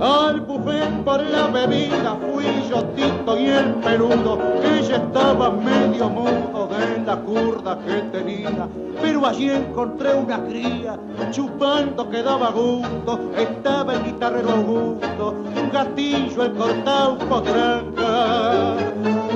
Al 0.00 0.40
buffet 0.40 1.04
por 1.04 1.22
la 1.26 1.48
bebida 1.48 2.16
fui 2.32 2.46
yo 2.70 2.82
Tito 2.96 3.38
y 3.38 3.48
el 3.48 3.74
peludo, 3.74 4.38
que 4.62 4.82
ya 4.82 4.96
estaba 4.96 5.50
medio 5.50 6.08
mudo 6.08 6.68
de 6.68 7.04
la 7.04 7.16
curda 7.16 7.78
que 7.80 8.00
tenía, 8.10 8.66
pero 9.02 9.26
allí 9.26 9.50
encontré 9.50 10.14
una 10.14 10.42
cría, 10.44 10.98
chupando 11.30 12.08
que 12.08 12.22
daba 12.22 12.50
gusto, 12.50 13.30
estaba 13.36 13.92
el 13.92 14.04
guitarrero 14.04 14.50
Augusto, 14.52 15.34
un 15.54 15.70
gatillo, 15.70 16.44
el 16.44 16.52
cortado 16.54 17.18
potranca, 17.18 18.76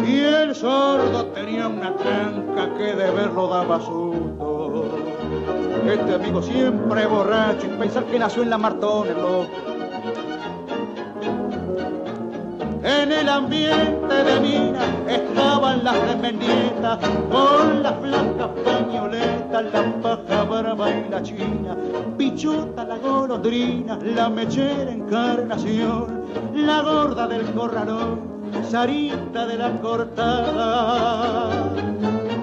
y 0.06 0.18
el 0.18 0.54
sordo 0.54 1.26
tenía 1.34 1.68
una 1.68 1.94
tranca 1.94 2.74
que 2.78 2.94
de 2.94 3.10
verlo 3.10 3.48
daba 3.48 3.78
susto. 3.80 4.84
Este 5.86 6.14
amigo 6.14 6.40
siempre 6.40 7.04
borracho 7.04 7.66
y 7.66 7.78
pensar 7.78 8.04
que 8.04 8.18
nació 8.18 8.42
en 8.42 8.48
la 8.48 8.56
Martón, 8.56 9.08
loco 9.08 9.73
En 12.84 13.10
el 13.10 13.26
ambiente 13.30 14.14
de 14.14 14.40
mina 14.40 14.84
estaban 15.08 15.82
las 15.82 15.98
remenditas 16.06 16.98
con 17.30 17.82
las 17.82 17.98
blancas 17.98 18.50
pañoletas, 18.62 19.64
la 19.72 20.02
paja 20.02 20.44
brava 20.44 20.90
y 20.90 21.08
la 21.08 21.22
china, 21.22 21.74
pichota 22.18 22.84
la 22.84 22.98
golondrina, 22.98 23.98
la 24.02 24.28
mechera 24.28 24.92
encarnación, 24.92 26.24
la 26.54 26.82
gorda 26.82 27.26
del 27.26 27.50
corralón, 27.52 28.52
Sarita 28.68 29.46
de 29.46 29.56
la 29.56 29.80
cortada, 29.80 31.48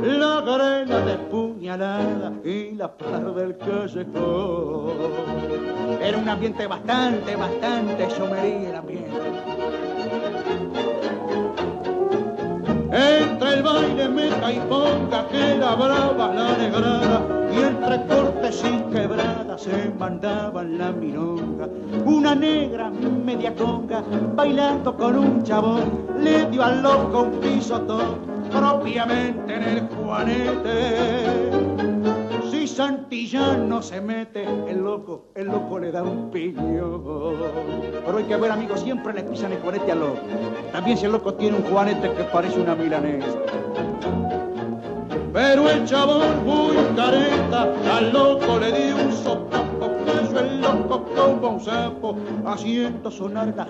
la 0.01 0.41
garela 0.41 0.99
de 1.01 1.17
puñalada 1.29 2.33
y 2.43 2.71
la 2.71 2.91
par 2.91 3.31
del 3.35 3.57
callejón. 3.57 4.91
Era 6.01 6.17
un 6.17 6.27
ambiente 6.27 6.65
bastante, 6.65 7.35
bastante 7.35 8.09
somería 8.09 8.69
el 8.69 8.75
ambiente. 8.75 9.50
Entre 12.91 13.53
el 13.53 13.63
baile 13.63 14.09
meta 14.09 14.51
y 14.51 14.59
ponga 14.67 15.25
que 15.29 15.55
la 15.57 15.75
brava 15.75 16.33
la 16.33 16.57
negrada 16.57 17.21
y 17.49 17.63
entre 17.63 18.05
cortes 18.05 18.63
y 18.65 18.93
quebradas 18.93 19.61
se 19.61 19.93
mandaban 19.97 20.77
la 20.77 20.91
milonga. 20.91 21.69
Una 22.05 22.35
negra 22.35 22.89
media 22.89 23.55
conga 23.55 24.03
bailando 24.35 24.95
con 24.97 25.17
un 25.17 25.41
chabón 25.43 26.05
le 26.21 26.45
dio 26.47 26.63
al 26.63 26.81
loco 26.81 27.23
un 27.23 27.31
pisotón 27.39 28.17
propiamente 28.51 29.55
en 29.55 29.63
el 29.63 29.87
juanete. 29.87 31.60
Si 32.61 32.67
Santillán 32.67 33.67
no 33.67 33.81
se 33.81 33.99
mete, 33.99 34.43
el 34.43 34.83
loco, 34.83 35.31
el 35.33 35.47
loco 35.47 35.79
le 35.79 35.91
da 35.91 36.03
un 36.03 36.29
piño. 36.29 37.01
Pero 38.05 38.17
hay 38.19 38.23
que 38.25 38.35
ver, 38.35 38.51
amigos, 38.51 38.81
siempre 38.81 39.15
le 39.15 39.23
pisan 39.23 39.53
el 39.53 39.57
juanete 39.61 39.91
al 39.91 40.01
loco. 40.01 40.19
También 40.71 40.95
si 40.95 41.05
el 41.05 41.13
loco 41.13 41.33
tiene 41.33 41.57
un 41.57 41.63
juanete 41.63 42.11
que 42.13 42.23
parece 42.25 42.61
una 42.61 42.75
milanesa. 42.75 43.39
Pero 45.33 45.71
el 45.71 45.85
chabón 45.85 46.45
muy 46.45 46.75
careta, 46.95 47.63
al 47.97 48.13
loco 48.13 48.59
le 48.59 48.71
dio 48.71 48.95
un 48.95 49.11
sopapo, 49.11 49.89
puso 50.05 50.39
el 50.39 50.61
loco 50.61 51.03
como 51.15 51.55
un 51.55 51.61
sapo, 51.61 52.15
haciendo 52.45 53.09
sonar 53.09 53.55
la 53.55 53.67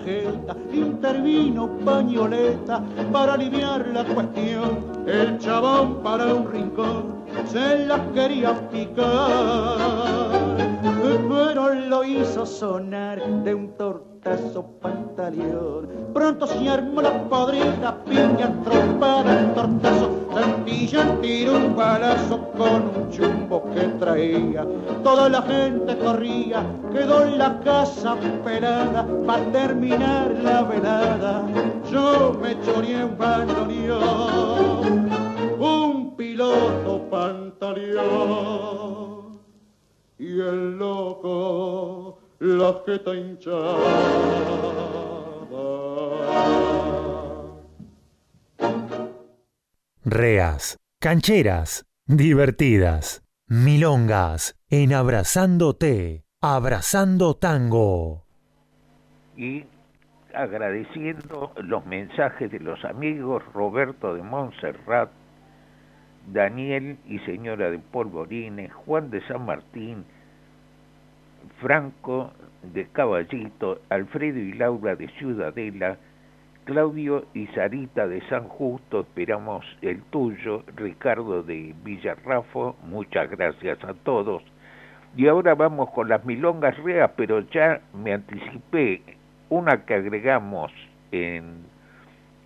intervino 0.70 1.78
pañoleta 1.82 2.82
para 3.10 3.32
aliviar 3.32 3.86
la 3.86 4.04
cuestión. 4.04 4.84
El 5.06 5.38
chabón 5.38 6.02
para 6.02 6.34
un 6.34 6.52
rincón 6.52 7.21
se 7.46 7.86
la 7.86 7.98
quería 8.12 8.68
picar, 8.70 9.76
pero 11.28 11.74
lo 11.74 12.04
hizo 12.04 12.46
sonar 12.46 13.22
de 13.44 13.54
un 13.54 13.76
tortazo 13.76 14.64
pantaleón. 14.80 15.88
Pronto 16.12 16.46
se 16.46 16.68
armó 16.68 17.02
la 17.02 17.28
podrida, 17.28 17.96
piña 18.04 18.52
trompada, 18.64 19.54
tortazo, 19.54 20.22
Santilla 20.34 21.20
tiró 21.20 21.56
un 21.56 21.76
balazo 21.76 22.38
con 22.56 22.82
un 22.96 23.10
chumbo 23.10 23.64
que 23.72 23.80
traía. 23.98 24.66
Toda 25.02 25.28
la 25.28 25.42
gente 25.42 25.98
corría, 25.98 26.64
quedó 26.92 27.24
en 27.24 27.38
la 27.38 27.60
casa 27.60 28.16
pelada 28.44 29.06
para 29.26 29.44
terminar 29.52 30.30
la 30.42 30.62
velada. 30.62 31.44
Yo 31.90 32.38
me 32.40 32.58
choreé 32.62 33.04
un 33.04 33.18
bandoneón, 33.18 35.10
piloto 36.22 37.10
pantaleón 37.10 38.12
y 40.18 40.40
el 40.40 40.78
loco 40.78 42.20
la 42.38 42.80
jeta 42.86 43.12
hinchada. 43.12 43.74
Reas, 50.04 50.78
cancheras, 51.00 51.86
divertidas, 52.06 53.24
milongas, 53.48 54.54
en 54.70 54.92
abrazándote, 54.92 56.24
abrazando 56.40 57.34
tango. 57.34 58.26
y 59.36 59.64
agradeciendo 60.34 61.52
los 61.56 61.84
mensajes 61.84 62.50
de 62.50 62.60
los 62.60 62.84
amigos 62.84 63.42
Roberto 63.52 64.14
de 64.14 64.22
Montserrat, 64.22 65.10
Daniel 66.26 66.98
y 67.06 67.18
señora 67.20 67.70
de 67.70 67.78
Polvorines, 67.78 68.72
Juan 68.72 69.10
de 69.10 69.20
San 69.26 69.44
Martín, 69.46 70.04
Franco 71.60 72.32
de 72.62 72.86
Caballito, 72.88 73.80
Alfredo 73.88 74.38
y 74.38 74.52
Laura 74.52 74.94
de 74.94 75.08
Ciudadela, 75.18 75.96
Claudio 76.64 77.26
y 77.34 77.46
Sarita 77.48 78.06
de 78.06 78.20
San 78.28 78.44
Justo, 78.44 79.00
esperamos 79.00 79.66
el 79.82 80.00
tuyo, 80.04 80.62
Ricardo 80.76 81.42
de 81.42 81.74
Villarrafo, 81.82 82.76
muchas 82.84 83.28
gracias 83.30 83.82
a 83.82 83.94
todos. 83.94 84.44
Y 85.16 85.26
ahora 85.26 85.54
vamos 85.54 85.90
con 85.90 86.08
las 86.08 86.24
milongas 86.24 86.78
reas, 86.78 87.10
pero 87.16 87.40
ya 87.50 87.80
me 87.92 88.14
anticipé 88.14 89.02
una 89.48 89.84
que 89.84 89.94
agregamos 89.94 90.72
en, 91.10 91.64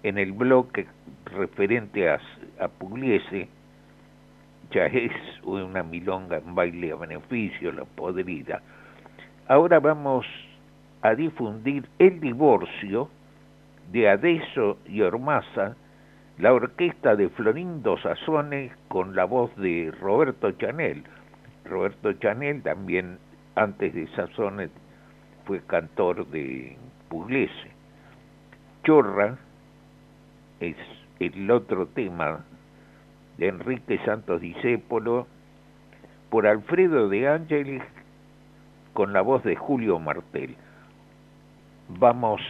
en 0.02 0.18
el 0.18 0.32
bloque 0.32 0.86
referente 1.26 2.08
a, 2.08 2.18
a 2.58 2.68
Pugliese, 2.68 3.48
ya 4.70 4.86
es 4.86 5.12
una 5.42 5.82
milonga 5.82 6.38
en 6.38 6.54
baile 6.54 6.92
a 6.92 6.96
beneficio, 6.96 7.72
la 7.72 7.84
podrida. 7.84 8.60
Ahora 9.48 9.80
vamos 9.80 10.26
a 11.02 11.14
difundir 11.14 11.88
el 11.98 12.20
divorcio 12.20 13.08
de 13.92 14.08
Adeso 14.08 14.78
y 14.86 15.02
Ormaza, 15.02 15.76
la 16.38 16.52
orquesta 16.52 17.14
de 17.16 17.28
Florindo 17.30 17.96
Sazones 17.98 18.72
con 18.88 19.14
la 19.14 19.24
voz 19.24 19.54
de 19.56 19.92
Roberto 20.00 20.50
Chanel. 20.52 21.04
Roberto 21.64 22.12
Chanel 22.14 22.62
también 22.62 23.18
antes 23.54 23.94
de 23.94 24.06
Sazones 24.08 24.70
fue 25.44 25.60
cantor 25.66 26.26
de 26.28 26.76
Pugliese. 27.08 27.70
Chorra 28.84 29.38
es 30.60 30.76
el 31.20 31.50
otro 31.50 31.86
tema 31.86 32.44
de 33.38 33.48
Enrique 33.48 33.98
Santos 34.04 34.40
Discépolo 34.40 35.26
por 36.30 36.46
Alfredo 36.46 37.08
de 37.08 37.28
Ángeles 37.28 37.82
con 38.92 39.12
la 39.12 39.20
voz 39.20 39.42
de 39.44 39.56
Julio 39.56 39.98
Martel. 39.98 40.56
Vamos 41.88 42.40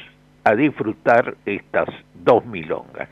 a 0.45 0.55
disfrutar 0.55 1.37
estas 1.45 1.89
dos 2.15 2.45
milongas. 2.47 3.09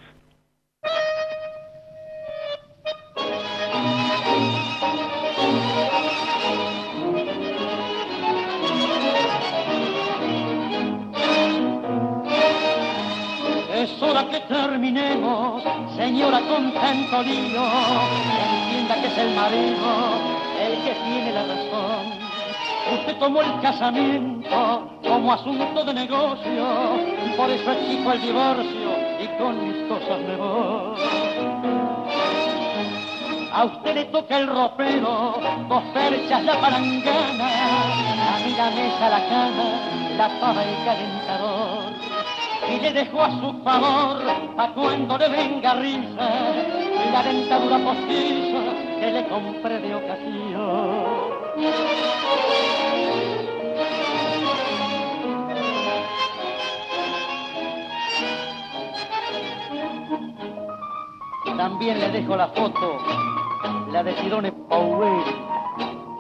Es 13.75 14.01
hora 14.01 14.27
que 14.31 14.41
terminemos, 14.49 15.44
señora 16.25 16.41
con 16.49 16.73
tanto 16.73 17.23
lío, 17.23 17.65
entienda 18.65 18.95
que 19.01 19.07
es 19.09 19.19
el 19.19 19.35
marido 19.35 19.89
el 20.59 20.83
que 20.83 20.95
tiene 21.05 21.33
la 21.33 21.43
razón. 21.43 22.25
Usted 22.95 23.17
tomó 23.19 23.43
el 23.43 23.61
casamiento 23.61 24.91
como 25.03 25.33
asunto 25.33 25.85
de 25.85 25.95
negocio, 25.95 26.67
por 27.37 27.51
eso 27.51 27.73
exijo 27.73 28.13
el 28.13 28.23
divorcio 28.23 28.91
y 29.21 29.39
con 29.39 29.69
mis 29.69 29.89
cosas 29.89 30.21
me 30.21 30.37
voy. 30.37 30.97
A 33.53 33.65
usted 33.65 33.95
le 33.95 34.05
toca 34.07 34.39
el 34.39 34.47
ropero, 34.47 35.35
dos 35.69 35.83
perchas 35.93 36.43
la 36.43 36.61
palangana, 36.61 37.49
a 38.35 38.39
mí 38.45 38.55
la 38.57 38.71
mesa, 38.71 39.09
la 39.11 39.29
cama, 39.29 39.65
la 40.17 40.41
pava 40.41 40.65
y 40.65 40.69
el 40.69 40.85
calentador. 40.85 41.84
Y 42.71 42.81
le 42.81 42.93
dejo 42.93 43.23
a 43.23 43.31
su 43.31 43.53
favor, 43.63 44.23
a 44.59 44.69
cuando 44.75 45.19
le 45.19 45.29
venga 45.29 45.75
risa, 45.75 46.31
la 47.13 47.23
dentadura 47.23 47.79
postiza 47.79 48.61
que 49.01 49.13
le 49.13 49.29
compré 49.29 49.79
de 49.79 49.95
ocasión. 49.95 51.35
también 61.57 61.99
le 61.99 62.11
dejo 62.11 62.37
la 62.37 62.49
foto, 62.49 62.99
la 63.91 64.03
de 64.03 64.13
Tirone 64.13 64.53
Powell. 64.53 65.25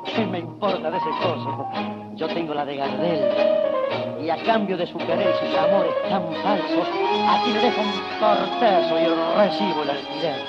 ¿Qué 0.06 0.26
me 0.26 0.38
importa 0.38 0.90
de 0.90 0.96
ese 0.96 1.10
coso? 1.22 1.68
Yo 2.14 2.28
tengo 2.28 2.54
la 2.54 2.64
de 2.64 2.76
Gardel. 2.76 3.83
Y 4.24 4.30
a 4.30 4.42
cambio 4.42 4.78
de 4.78 4.86
su 4.86 4.96
querer 4.96 5.34
y 5.34 5.46
sus 5.46 5.54
amores 5.54 5.92
tan 6.08 6.22
falsos, 6.42 6.88
aquí 7.28 7.52
le 7.52 7.60
dejo 7.60 7.80
un 7.82 7.92
tortazo 8.18 8.98
y 8.98 9.04
recibo 9.36 9.82
el 9.82 9.90
alquiler. 9.90 10.40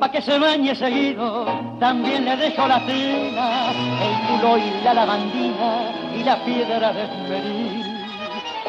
Pa' 0.00 0.10
que 0.10 0.20
se 0.20 0.36
bañe 0.36 0.74
seguido, 0.74 1.46
también 1.78 2.24
le 2.24 2.36
dejo 2.38 2.66
la 2.66 2.80
cena, 2.80 3.70
el 3.70 4.40
culo 4.40 4.58
y 4.58 4.82
la 4.82 4.94
lavandina 4.94 5.92
y 6.12 6.24
la 6.24 6.44
piedra 6.44 6.92
de 6.92 7.04
esmeril. 7.04 7.87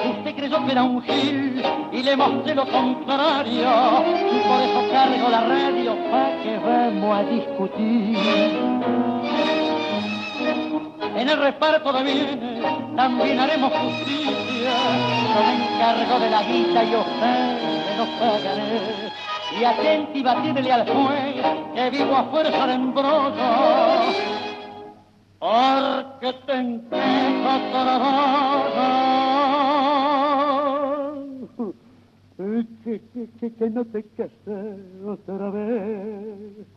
Usted 0.05 0.35
creyó 0.35 0.65
que 0.65 0.71
era 0.71 0.83
un 0.83 1.01
gil 1.01 1.63
y 1.91 2.03
le 2.03 2.15
mostré 2.15 2.55
lo 2.55 2.65
contrario, 2.65 3.69
por 4.47 4.61
eso 4.61 4.91
cargo 4.91 5.29
la 5.29 5.41
radio 5.41 5.95
pa' 6.09 6.31
que 6.41 6.57
vamos 6.57 7.17
a 7.17 7.23
discutir. 7.23 8.17
En 11.15 11.27
el 11.27 11.37
reparto 11.37 11.91
de 11.91 12.03
bienes 12.03 12.95
también 12.95 13.39
haremos 13.39 13.73
justicia. 13.73 14.71
Yo 15.33 15.41
me 15.43 15.53
encargo 15.65 16.19
de 16.19 16.29
la 16.29 16.43
guita 16.43 16.83
y 16.83 16.95
usted 16.95 17.97
nos 17.97 18.07
pagaré. 18.19 19.11
Y 19.59 19.63
atenti 19.63 20.21
batidele 20.23 20.71
al 20.71 20.87
juez 20.87 21.35
que 21.75 21.89
vivo 21.89 22.15
a 22.15 22.23
fuerza 22.25 22.67
de 22.67 22.73
embrollo. 22.73 23.49
Porque 25.39 26.33
te 26.45 26.53
enquejo 26.53 27.59
que, 32.39 33.01
que, 33.37 33.51
que, 33.51 33.69
no 33.69 33.83
te 33.83 34.01
cases 34.15 34.79
otra 35.05 35.49
vez. 35.49 36.67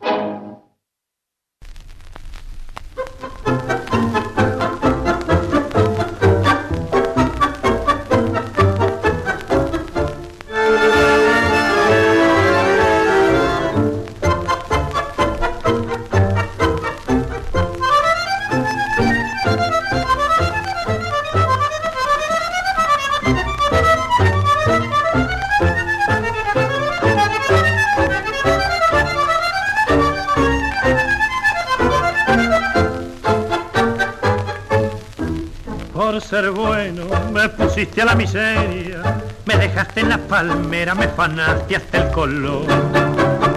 Ser 36.23 36.51
bueno, 36.51 37.05
me 37.31 37.49
pusiste 37.49 38.01
a 38.01 38.05
la 38.05 38.15
miseria, 38.15 39.21
me 39.45 39.57
dejaste 39.57 40.01
en 40.01 40.09
la 40.09 40.17
palmera, 40.17 40.95
me 40.95 41.07
fanaste 41.07 41.75
hasta 41.75 41.97
el 41.99 42.11
color. 42.11 42.65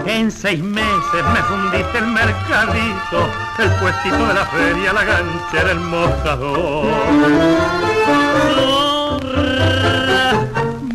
En 0.05 0.31
seis 0.31 0.61
meses 0.61 1.23
me 1.33 1.41
fundiste 1.43 1.97
el 1.97 2.07
mercadito, 2.07 3.29
el 3.59 3.69
puestito 3.71 4.27
de 4.27 4.33
la 4.33 4.45
feria, 4.45 4.93
la 4.93 5.03
ganchera, 5.03 5.71
el 5.71 5.79
mostrador. 5.79 6.85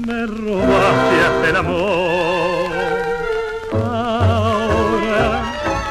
me 0.06 0.26
robaste 0.26 1.20
hasta 1.26 1.48
el 1.48 1.56
amor. 1.56 2.70
Ahora 3.72 5.42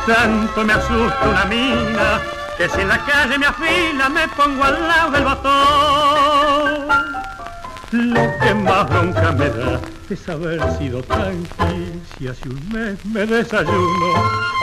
tanto 0.07 0.63
me 0.63 0.73
asusta 0.73 1.29
una 1.29 1.45
mina 1.45 2.40
que 2.61 2.69
si 2.69 2.81
en 2.81 2.89
la 2.89 3.03
calle 3.05 3.39
me 3.39 3.47
afila 3.47 4.07
me 4.09 4.27
pongo 4.27 4.63
al 4.63 4.87
lado 4.87 5.11
del 5.11 5.23
botón. 5.23 6.87
Lo 7.91 8.39
que 8.39 8.53
más 8.53 8.87
bronca 8.87 9.31
me 9.31 9.49
da 9.49 9.79
es 10.11 10.29
haber 10.29 10.61
sido 10.77 11.01
tan 11.01 11.43
y 12.19 12.27
hace 12.27 12.49
un 12.49 12.69
mes 12.71 13.03
me 13.05 13.25
desayuno 13.25 14.13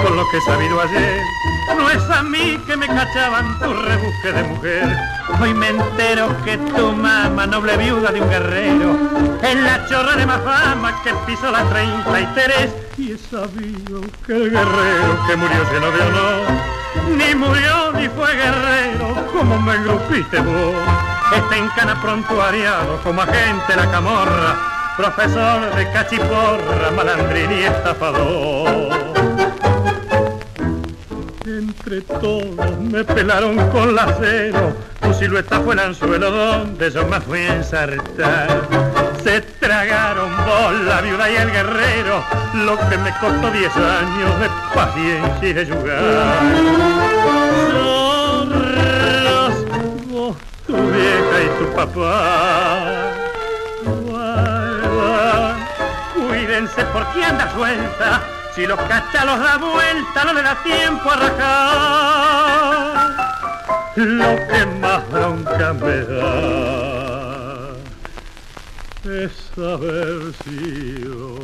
con 0.01 0.17
lo 0.17 0.31
que 0.31 0.37
he 0.37 0.41
sabido 0.43 0.81
ayer. 0.81 1.23
No 1.77 1.91
es 1.91 2.03
a 2.09 2.23
mí 2.23 2.57
que 2.69 2.77
me 2.77 2.87
cachaban 2.87 3.59
tu 3.59 3.73
rebusque 3.73 4.33
de 4.33 4.43
mujer. 4.45 4.97
Hoy 5.41 5.53
me 5.55 5.71
entero 5.71 6.29
que 6.45 6.57
tu 6.57 6.93
mamá, 6.93 7.49
noble 7.49 7.77
viuda 7.79 8.13
de 8.13 8.21
un 8.21 8.31
guerrero, 8.31 8.97
es 9.43 9.57
la 9.57 9.85
chorra 9.89 10.15
de 10.15 10.25
más 10.25 10.41
fama 10.43 11.03
que 11.03 11.13
pisó 11.27 11.51
la 11.51 11.65
33. 11.65 12.71
Y 12.97 13.13
he 13.13 13.19
sabido 13.19 14.03
que 14.25 14.37
el 14.37 14.51
guerrero 14.51 15.27
que 15.27 15.37
murió 15.37 15.65
lleno 15.73 15.91
de 15.91 16.03
honor 16.03 16.78
ni 17.17 17.35
murió 17.35 17.93
ni 17.93 18.09
fue 18.09 18.35
guerrero 18.35 19.27
como 19.33 19.61
me 19.61 19.75
engrupiste 19.75 20.41
vos. 20.41 20.75
Está 21.35 21.57
en 21.57 21.69
cana 21.69 22.01
prontuariado 22.01 23.01
como 23.03 23.23
agente 23.23 23.77
la 23.77 23.91
camorra, 23.91 24.57
profesor 24.97 25.75
de 25.75 25.91
cachiporra, 25.93 26.91
malandrín 26.97 27.53
y 27.53 27.63
estafador. 27.65 28.89
Entre 31.47 32.01
todos 32.03 32.79
me 32.81 33.05
pelaron 33.05 33.57
con 33.71 33.95
la 33.95 34.15
cero, 34.21 34.73
tu 35.01 35.13
silueta 35.15 35.61
fue 35.61 35.75
el 35.75 35.81
anzuelo 35.81 36.31
donde 36.31 36.91
yo 36.91 37.07
me 37.07 37.21
fui 37.21 37.41
a 37.41 37.57
ensartar 37.57 38.88
se 39.29 39.43
tragaron 39.61 40.35
vos, 40.47 40.72
la 40.87 41.03
viuda 41.03 41.31
y 41.31 41.37
el 41.37 41.51
guerrero, 41.51 42.24
lo 42.55 42.79
que 42.89 42.97
me 42.97 43.11
costó 43.18 43.51
diez 43.51 43.76
años 43.76 44.41
de 44.41 44.49
paciencia 44.74 45.49
y 45.49 45.53
de 45.53 45.66
jugar. 45.66 46.39
Zorras, 48.41 49.55
vos, 50.07 50.35
tu 50.66 50.76
vieja 50.76 51.43
y 51.45 51.49
tu 51.59 51.66
papá. 51.74 52.14
cuídense 56.14 56.83
porque 56.95 57.22
anda 57.22 57.53
suelta, 57.53 58.22
si 58.55 58.66
los 58.66 58.81
cachalos 58.81 59.41
da 59.41 59.59
vuelta 59.59 60.24
no 60.24 60.33
le 60.33 60.43
da 60.43 60.55
tiempo 60.62 61.11
a 61.11 61.16
rajar. 61.16 62.89
Lo 63.97 64.37
que 64.49 64.66
más 64.81 65.07
bronca 65.11 65.74
me 65.74 65.97
da 66.05 66.88
es 69.09 69.59
haber 69.59 70.33
sido 70.45 71.39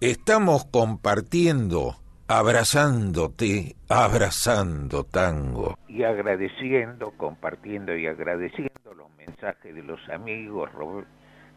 Estamos 0.00 0.66
compartiendo, 0.66 1.96
abrazándote, 2.28 3.74
abrazando 3.88 5.04
tango. 5.04 5.76
Y 5.88 6.04
agradeciendo, 6.04 7.12
compartiendo 7.16 7.96
y 7.96 8.06
agradeciendo 8.06 8.94
los 8.94 9.10
mensajes 9.16 9.74
de 9.74 9.82
los 9.82 9.98
amigos 10.10 10.70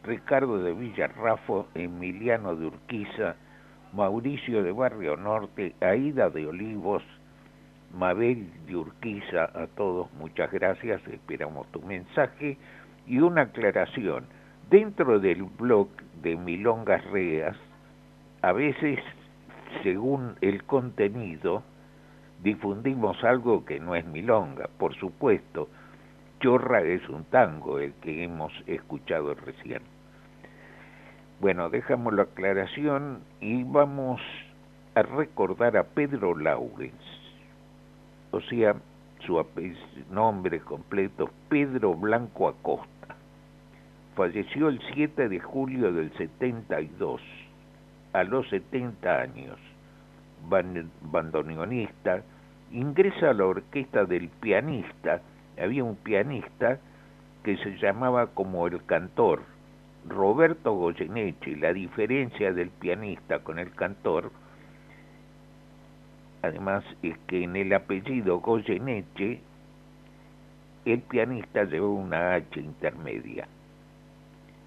Ricardo 0.03 0.57
de 0.63 0.73
Villarrafo, 0.73 1.67
Emiliano 1.75 2.55
de 2.55 2.67
Urquiza, 2.67 3.35
Mauricio 3.93 4.63
de 4.63 4.71
Barrio 4.71 5.17
Norte, 5.17 5.75
Aida 5.81 6.29
de 6.29 6.47
Olivos, 6.47 7.03
Mabel 7.93 8.47
de 8.65 8.77
Urquiza, 8.77 9.45
a 9.53 9.67
todos 9.75 10.11
muchas 10.13 10.49
gracias, 10.49 11.05
esperamos 11.07 11.67
tu 11.71 11.81
mensaje 11.81 12.57
y 13.05 13.19
una 13.19 13.41
aclaración. 13.41 14.25
Dentro 14.69 15.19
del 15.19 15.43
blog 15.43 15.89
de 16.21 16.37
Milongas 16.37 17.03
Reas, 17.11 17.57
a 18.41 18.53
veces, 18.53 18.99
según 19.83 20.35
el 20.39 20.63
contenido, 20.63 21.61
difundimos 22.41 23.21
algo 23.25 23.65
que 23.65 23.81
no 23.81 23.95
es 23.95 24.05
milonga, 24.05 24.69
por 24.77 24.95
supuesto. 24.95 25.67
Chorra 26.39 26.81
es 26.81 27.07
un 27.09 27.25
tango, 27.25 27.79
el 27.79 27.93
que 27.95 28.23
hemos 28.23 28.53
escuchado 28.67 29.35
recién. 29.35 29.81
Bueno, 31.41 31.71
dejamos 31.71 32.13
la 32.13 32.21
aclaración 32.21 33.23
y 33.39 33.63
vamos 33.63 34.21
a 34.93 35.01
recordar 35.01 35.75
a 35.75 35.85
Pedro 35.85 36.37
Laurens, 36.37 36.93
o 38.29 38.39
sea, 38.41 38.75
su 39.25 39.43
nombre 40.11 40.59
completo, 40.59 41.31
Pedro 41.49 41.95
Blanco 41.95 42.47
Acosta. 42.47 43.15
Falleció 44.15 44.69
el 44.69 44.79
7 44.93 45.29
de 45.29 45.39
julio 45.39 45.91
del 45.91 46.15
72, 46.15 47.19
a 48.13 48.23
los 48.23 48.47
70 48.49 49.11
años, 49.11 49.57
bandoneonista, 50.47 52.21
ingresa 52.71 53.31
a 53.31 53.33
la 53.33 53.47
orquesta 53.47 54.05
del 54.05 54.29
pianista, 54.29 55.23
había 55.59 55.83
un 55.83 55.95
pianista 55.95 56.77
que 57.43 57.57
se 57.57 57.79
llamaba 57.79 58.27
como 58.27 58.67
el 58.67 58.85
cantor, 58.85 59.41
Roberto 60.07 60.73
Goyeneche, 60.73 61.55
la 61.57 61.73
diferencia 61.73 62.51
del 62.53 62.69
pianista 62.69 63.39
con 63.39 63.59
el 63.59 63.71
cantor, 63.75 64.31
además 66.41 66.83
es 67.03 67.17
que 67.27 67.43
en 67.43 67.55
el 67.55 67.71
apellido 67.73 68.39
Goyeneche 68.39 69.41
el 70.85 71.01
pianista 71.01 71.63
llevó 71.65 71.93
una 71.93 72.33
H 72.33 72.59
intermedia. 72.59 73.47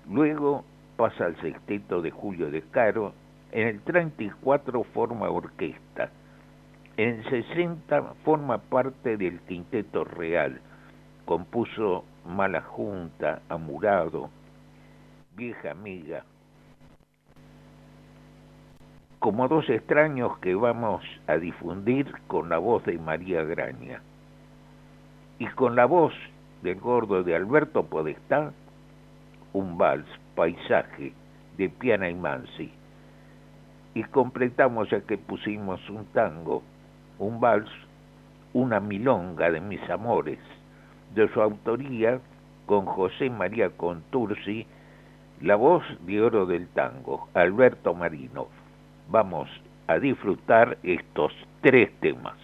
Luego 0.09 0.65
pasa 0.97 1.27
al 1.27 1.41
sexteto 1.41 2.01
de 2.01 2.13
Julio 2.13 2.51
de 2.51 2.63
Caro, 2.63 3.13
en 3.51 3.67
el 3.67 3.81
34 3.81 4.85
forma 4.85 5.29
orquesta, 5.29 6.11
en 6.97 7.09
el 7.09 7.25
60 7.25 8.15
forma 8.25 8.59
parte 8.59 9.17
del 9.17 9.41
quinteto 9.41 10.05
real, 10.05 10.61
compuso 11.25 12.05
Mala 12.25 12.63
Junta, 12.63 13.43
Amurado, 13.49 14.31
Vieja 15.37 15.73
Amiga, 15.73 16.25
como 19.19 19.49
dos 19.49 19.69
extraños 19.69 20.39
que 20.39 20.55
vamos 20.55 21.03
a 21.27 21.39
difundir 21.39 22.13
con 22.29 22.49
la 22.49 22.59
voz 22.59 22.85
de 22.85 22.99
María 22.99 23.43
Graña 23.43 24.01
y 25.41 25.47
con 25.49 25.75
la 25.75 25.87
voz 25.87 26.15
del 26.63 26.79
gordo 26.79 27.25
de 27.25 27.35
Alberto 27.35 27.85
Podestá, 27.85 28.53
un 29.53 29.77
vals, 29.77 30.07
paisaje, 30.37 31.13
de 31.57 31.69
Piana 31.69 32.09
y 32.09 32.15
Mansi. 32.15 32.71
Y 33.95 34.05
completamos 34.05 34.89
ya 34.91 35.01
que 35.01 35.19
pusimos 35.19 35.81
un 35.91 36.05
tango, 36.13 36.63
un 37.19 37.41
vals, 37.41 37.71
una 38.53 38.79
milonga 38.79 39.51
de 39.51 39.61
mis 39.61 39.83
amores, 39.91 40.39
de 41.13 41.27
su 41.33 41.43
autoría 41.43 42.21
con 42.67 42.87
José 42.87 43.31
María 43.31 43.71
Contursi, 43.71 44.67
la 45.41 45.57
voz 45.57 45.83
de 46.07 46.21
oro 46.23 46.47
del 46.47 46.69
tango, 46.69 47.29
Alberto 47.35 47.95
Marino. 47.95 48.49
Vamos 49.09 49.49
a 49.87 49.99
disfrutar 49.99 50.79
estos 50.83 51.33
tres 51.61 51.91
temas. 52.01 52.44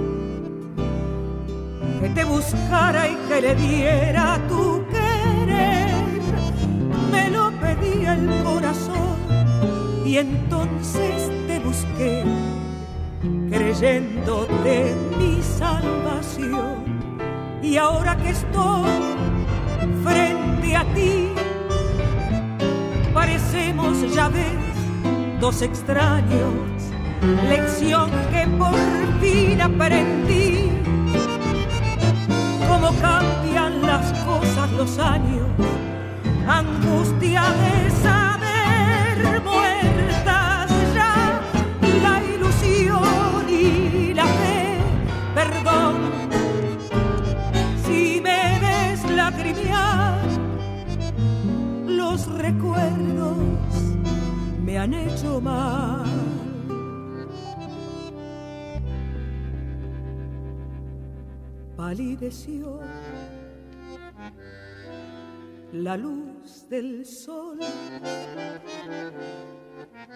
que 2.01 2.09
te 2.09 2.23
buscara 2.23 3.07
y 3.07 3.15
que 3.27 3.41
le 3.41 3.55
diera 3.55 4.39
tu 4.49 4.83
querer. 4.89 5.93
Me 7.11 7.29
lo 7.29 7.51
pedía 7.51 8.13
el 8.13 8.43
corazón 8.43 9.17
y 10.03 10.17
entonces 10.17 11.29
te 11.47 11.59
busqué, 11.59 12.23
creyéndote 13.49 14.95
mi 15.19 15.41
salvación. 15.43 17.01
Y 17.61 17.77
ahora 17.77 18.17
que 18.17 18.29
estoy 18.31 18.89
frente 20.03 20.75
a 20.75 20.83
ti, 20.95 21.29
parecemos, 23.13 24.15
ya 24.15 24.27
ves, 24.29 25.39
dos 25.39 25.61
extraños, 25.61 26.55
lección 27.47 28.09
que 28.31 28.47
por 28.57 29.21
fin 29.21 29.61
aprendí 29.61 30.70
cambian 32.99 33.81
las 33.81 34.11
cosas 34.23 34.71
los 34.71 34.97
años, 34.99 35.47
angustia 36.47 37.43
de 37.61 37.91
saber 38.01 39.41
muertas 39.43 40.71
ya 40.93 41.41
la 42.03 42.23
ilusión 42.23 43.49
y 43.49 44.13
la 44.13 44.25
fe, 44.25 44.77
perdón, 45.35 45.95
si 47.85 48.21
me 48.21 48.59
ves 48.59 48.99
los 51.87 52.27
recuerdos 52.37 53.37
me 54.63 54.77
han 54.77 54.93
hecho 54.93 55.41
mal. 55.41 56.00
Palideció 61.91 62.79
la 65.73 65.97
luz 65.97 66.65
del 66.69 67.05
sol 67.05 67.59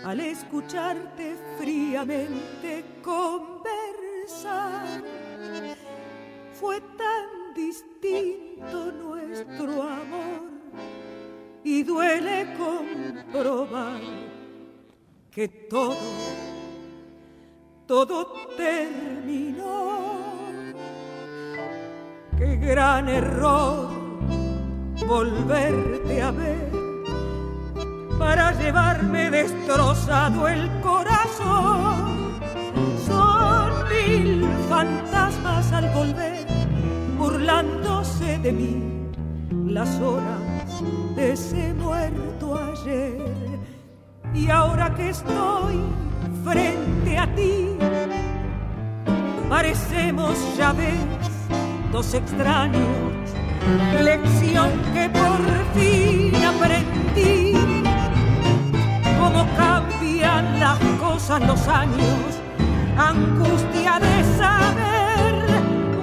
al 0.05 0.19
escucharte 0.21 1.35
fríamente 1.57 2.85
conversar. 3.03 4.85
Fue 6.53 6.79
tan 6.79 7.53
distinto 7.53 8.93
nuestro 8.93 9.83
amor 9.83 10.47
y 11.61 11.83
duele 11.83 12.55
comprobar 12.57 13.99
que 15.29 15.49
todo, 15.49 15.97
todo 17.85 18.47
terminó 18.55 20.04
qué 22.37 22.55
gran 22.57 23.07
error 23.09 23.89
volverte 25.07 26.21
a 26.21 26.31
ver 26.31 26.71
para 28.17 28.51
llevarme 28.53 29.29
destrozado 29.29 30.47
el 30.47 30.69
corazón. 30.81 32.39
Son 33.05 33.71
mil 33.89 34.47
fantasmas 34.69 35.71
al 35.71 35.89
volver, 35.93 36.45
burlándose 37.17 38.39
de 38.39 38.51
mí 38.51 38.83
las 39.67 39.99
horas 39.99 40.81
de 41.15 41.33
ese 41.33 41.73
muerto 41.73 42.57
ayer. 42.57 43.17
Y 44.33 44.49
ahora 44.49 44.93
que 44.95 45.09
estoy 45.09 45.79
frente 46.43 47.17
a 47.17 47.35
ti, 47.35 47.77
parecemos 49.49 50.57
ya 50.57 50.73
ves 50.73 51.34
extraños, 51.95 53.13
lección 54.03 54.69
que 54.93 55.09
por 55.09 55.39
fin 55.73 56.35
aprendí, 56.43 57.53
cómo 59.17 59.47
cambian 59.55 60.59
las 60.59 60.77
cosas 60.99 61.41
los 61.47 61.65
años, 61.69 62.41
angustia 62.97 63.97
de 63.99 64.37
saber, 64.37 65.35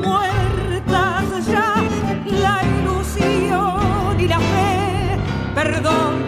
muertas 0.03 1.47
ya. 1.47 1.75
La 2.41 2.63
ilusión 2.65 4.19
y 4.19 4.29
la 4.29 4.39
fe, 4.39 5.19
perdón 5.55 6.22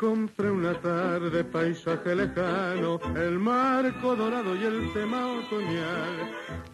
compré 0.00 0.50
una 0.50 0.72
tarde, 0.80 1.44
paisaje 1.44 2.14
lejano, 2.14 2.98
el 3.16 3.38
marco 3.38 4.16
dorado 4.16 4.56
y 4.56 4.64
el 4.64 4.90
tema 4.94 5.26
otoñal. 5.26 6.16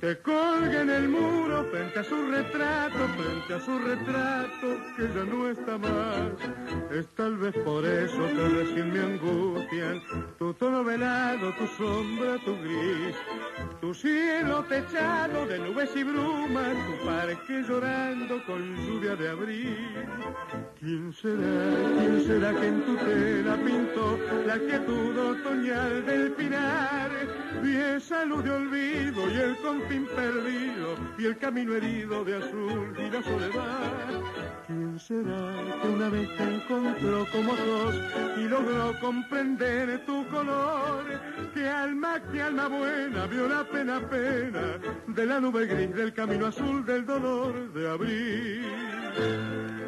Que 0.01 0.17
colgue 0.19 0.81
en 0.83 0.91
el 0.91 1.09
muro 1.09 1.65
frente 1.73 1.99
a 1.99 2.05
su 2.05 2.15
retrato, 2.29 2.99
frente 3.17 3.55
a 3.55 3.61
su 3.61 3.79
retrato, 3.81 4.67
que 4.97 5.03
ya 5.13 5.25
no 5.25 5.49
está 5.49 5.77
más. 5.77 6.31
Es 6.93 7.09
tal 7.17 7.37
vez 7.39 7.53
por 7.65 7.85
eso 7.85 8.27
que 8.29 8.49
recién 8.49 8.93
me 8.93 9.01
angustian 9.01 10.01
tu 10.39 10.55
tono 10.55 10.85
velado, 10.85 11.53
tu 11.55 11.67
sombra, 11.67 12.39
tu 12.45 12.57
gris, 12.61 13.17
tu 13.81 13.93
cielo 13.93 14.63
techado 14.65 15.47
de 15.47 15.59
nubes 15.59 15.91
y 15.97 16.05
brumas, 16.05 16.77
tu 16.87 17.07
parque 17.07 17.65
llorando 17.67 18.45
con 18.47 18.77
lluvia 18.87 19.17
de 19.17 19.29
abril. 19.31 19.79
¿Quién 20.79 21.13
será? 21.13 21.99
¿Quién 21.99 22.25
será 22.25 22.53
que 22.53 22.67
en 22.69 22.83
tu 22.83 22.97
la 23.45 23.57
pintó 23.57 24.19
la 24.47 24.59
quietud 24.59 25.17
otoñal 25.19 26.05
del 26.07 26.33
pinar. 26.33 27.11
Vi 27.63 27.77
esa 27.77 28.25
luz 28.25 28.45
de 28.45 28.51
olvido 28.51 29.31
y 29.31 29.37
el 29.37 29.57
confín 29.59 30.07
perdido 30.07 30.97
y 31.19 31.25
el 31.27 31.39
camino 31.39 31.75
herido 31.75 32.25
de 32.25 32.37
azul 32.37 32.95
y 32.99 33.11
la 33.11 33.23
soledad. 33.23 33.93
¿Quién 34.67 34.99
será 34.99 35.53
que 35.81 35.89
una 35.89 36.09
vez 36.09 36.29
te 36.37 36.43
encontró 36.43 37.27
como 37.33 37.57
sos 37.57 37.95
y 38.37 38.49
logró 38.49 38.99
comprender 39.01 40.05
tu 40.05 40.27
color? 40.29 41.05
Que 41.55 41.69
alma, 41.69 42.21
que 42.33 42.43
alma 42.43 42.69
buena 42.69 43.27
vio 43.27 43.49
la 43.49 43.65
pena, 43.65 44.01
pena 44.09 44.79
de 45.07 45.27
la 45.27 45.41
nube 45.41 45.67
gris 45.67 45.95
del 45.95 46.13
camino 46.13 46.47
azul 46.47 46.85
del 46.85 47.07
dolor 47.07 47.73
de 47.73 47.89
abril. 47.89 49.86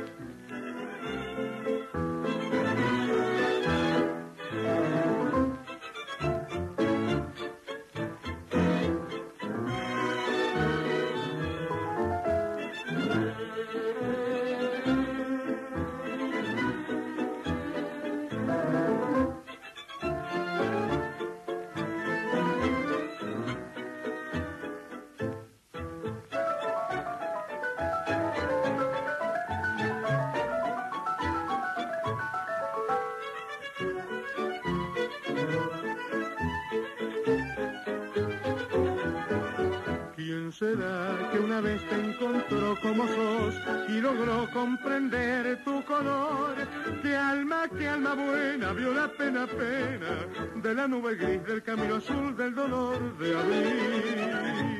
Será 40.59 41.31
que 41.31 41.39
una 41.39 41.61
vez 41.61 41.81
te 41.89 41.95
encontró 41.95 42.77
como 42.83 43.07
sos 43.07 43.55
y 43.89 44.01
logró 44.01 44.51
comprender 44.53 45.63
tu 45.65 45.85
color? 45.85 46.55
Que 47.01 47.15
alma, 47.17 47.69
que 47.69 47.87
alma 47.87 48.15
buena 48.15 48.73
vio 48.73 48.93
la 48.93 49.09
pena, 49.09 49.47
pena 49.47 50.27
de 50.57 50.75
la 50.75 50.89
nube 50.89 51.15
gris 51.15 51.45
del 51.45 51.63
camino 51.63 51.97
azul 51.97 52.37
del 52.37 52.55
dolor 52.55 53.19
de 53.19 53.39
abril. 53.39 54.78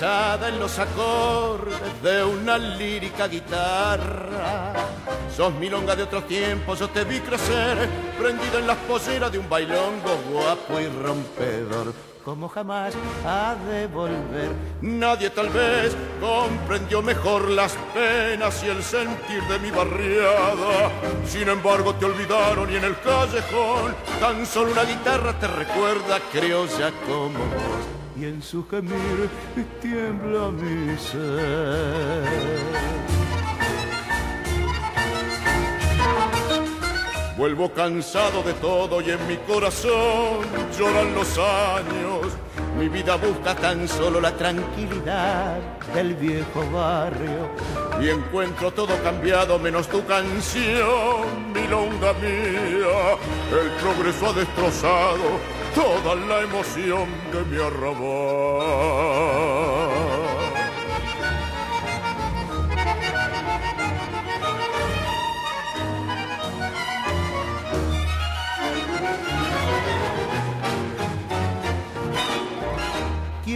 En 0.00 0.58
los 0.58 0.78
acordes 0.78 2.02
de 2.02 2.24
una 2.24 2.58
lírica 2.58 3.28
guitarra. 3.28 4.72
Sos 5.36 5.52
milonga 5.54 5.94
de 5.94 6.04
otros 6.04 6.26
tiempos, 6.26 6.80
yo 6.80 6.88
te 6.88 7.04
vi 7.04 7.20
crecer, 7.20 7.88
prendido 8.18 8.58
en 8.58 8.66
las 8.66 8.78
poseras 8.78 9.30
de 9.30 9.38
un 9.38 9.48
bailongo 9.48 10.16
guapo 10.30 10.80
y 10.80 10.88
rompedor, 10.88 11.92
como 12.24 12.48
jamás 12.48 12.94
ha 13.24 13.54
de 13.68 13.86
volver. 13.86 14.50
Nadie 14.80 15.30
tal 15.30 15.50
vez 15.50 15.94
comprendió 16.20 17.00
mejor 17.02 17.50
las 17.50 17.76
penas 17.94 18.64
y 18.64 18.68
el 18.70 18.82
sentir 18.82 19.42
de 19.44 19.58
mi 19.60 19.70
barriada. 19.70 20.90
Sin 21.26 21.48
embargo, 21.48 21.94
te 21.94 22.06
olvidaron 22.06 22.72
y 22.72 22.76
en 22.76 22.84
el 22.84 22.98
callejón 23.00 23.94
tan 24.18 24.46
solo 24.46 24.72
una 24.72 24.84
guitarra 24.84 25.38
te 25.38 25.46
recuerda, 25.46 26.18
creo 26.32 26.66
ya 26.66 26.90
como 27.06 27.71
y 28.16 28.24
en 28.24 28.42
su 28.42 28.66
gemir 28.68 29.28
tiembla 29.80 30.50
mi 30.50 30.96
ser. 30.98 32.52
Vuelvo 37.36 37.72
cansado 37.72 38.42
de 38.42 38.52
todo 38.54 39.00
y 39.00 39.10
en 39.10 39.26
mi 39.26 39.36
corazón 39.38 40.46
lloran 40.78 41.14
los 41.14 41.38
años. 41.38 42.36
Mi 42.78 42.88
vida 42.88 43.16
busca 43.16 43.54
tan 43.54 43.88
solo 43.88 44.20
la 44.20 44.36
tranquilidad 44.36 45.58
del 45.94 46.14
viejo 46.14 46.70
barrio. 46.70 47.50
Y 48.00 48.10
encuentro 48.10 48.70
todo 48.72 48.94
cambiado 49.02 49.58
menos 49.58 49.88
tu 49.88 50.04
canción, 50.04 51.52
milonga 51.52 52.12
mía. 52.14 53.16
El 53.50 53.70
progreso 53.80 54.28
ha 54.28 54.32
destrozado 54.34 55.61
toda 55.74 56.14
la 56.14 56.42
emoción 56.42 57.08
de 57.32 57.44
mi 57.44 57.56
arrabal. 57.56 59.02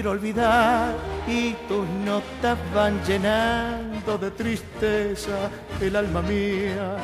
Quiero 0.07 0.21
olvidar 0.21 0.95
y 1.27 1.51
tus 1.67 1.85
notas 2.05 2.57
van 2.73 3.05
llenando 3.05 4.17
de 4.17 4.31
tristeza 4.31 5.51
el 5.81 5.97
alma 5.97 6.23
mía 6.23 6.97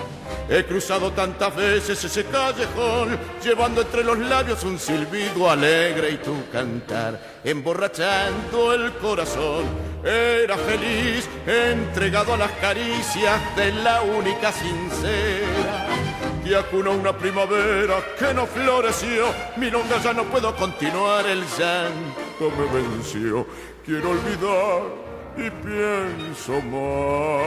He 0.49 0.65
cruzado 0.65 1.11
tantas 1.11 1.57
veces 1.57 2.05
ese 2.05 2.25
callejón, 2.27 3.19
llevando 3.43 3.83
entre 3.83 4.05
los 4.05 4.17
labios 4.21 4.63
un 4.63 4.79
silbido 4.79 5.51
alegre 5.51 6.11
y 6.13 6.17
tu 6.19 6.49
cantar, 6.53 7.19
emborrachando 7.43 8.73
el 8.73 8.93
corazón. 8.99 9.65
Era 10.05 10.57
feliz, 10.57 11.29
entregado 11.45 12.35
a 12.35 12.37
las 12.37 12.53
caricias 12.53 13.57
de 13.57 13.73
la 13.73 14.03
única 14.03 14.53
sincera. 14.53 15.89
Y 16.45 16.55
acunó 16.55 16.93
una 16.93 17.17
primavera 17.17 17.97
que 18.17 18.33
no 18.33 18.47
floreció, 18.47 19.27
mi 19.57 19.71
longa 19.71 20.01
ya 20.01 20.13
no 20.13 20.23
puedo 20.25 20.55
continuar, 20.55 21.27
el 21.27 21.41
llanto 21.59 22.32
me 22.51 22.67
venció. 22.81 23.47
Quiero 23.85 24.11
olvidar 24.11 24.83
y 25.37 25.51
pienso 25.51 26.61
más. 26.71 27.43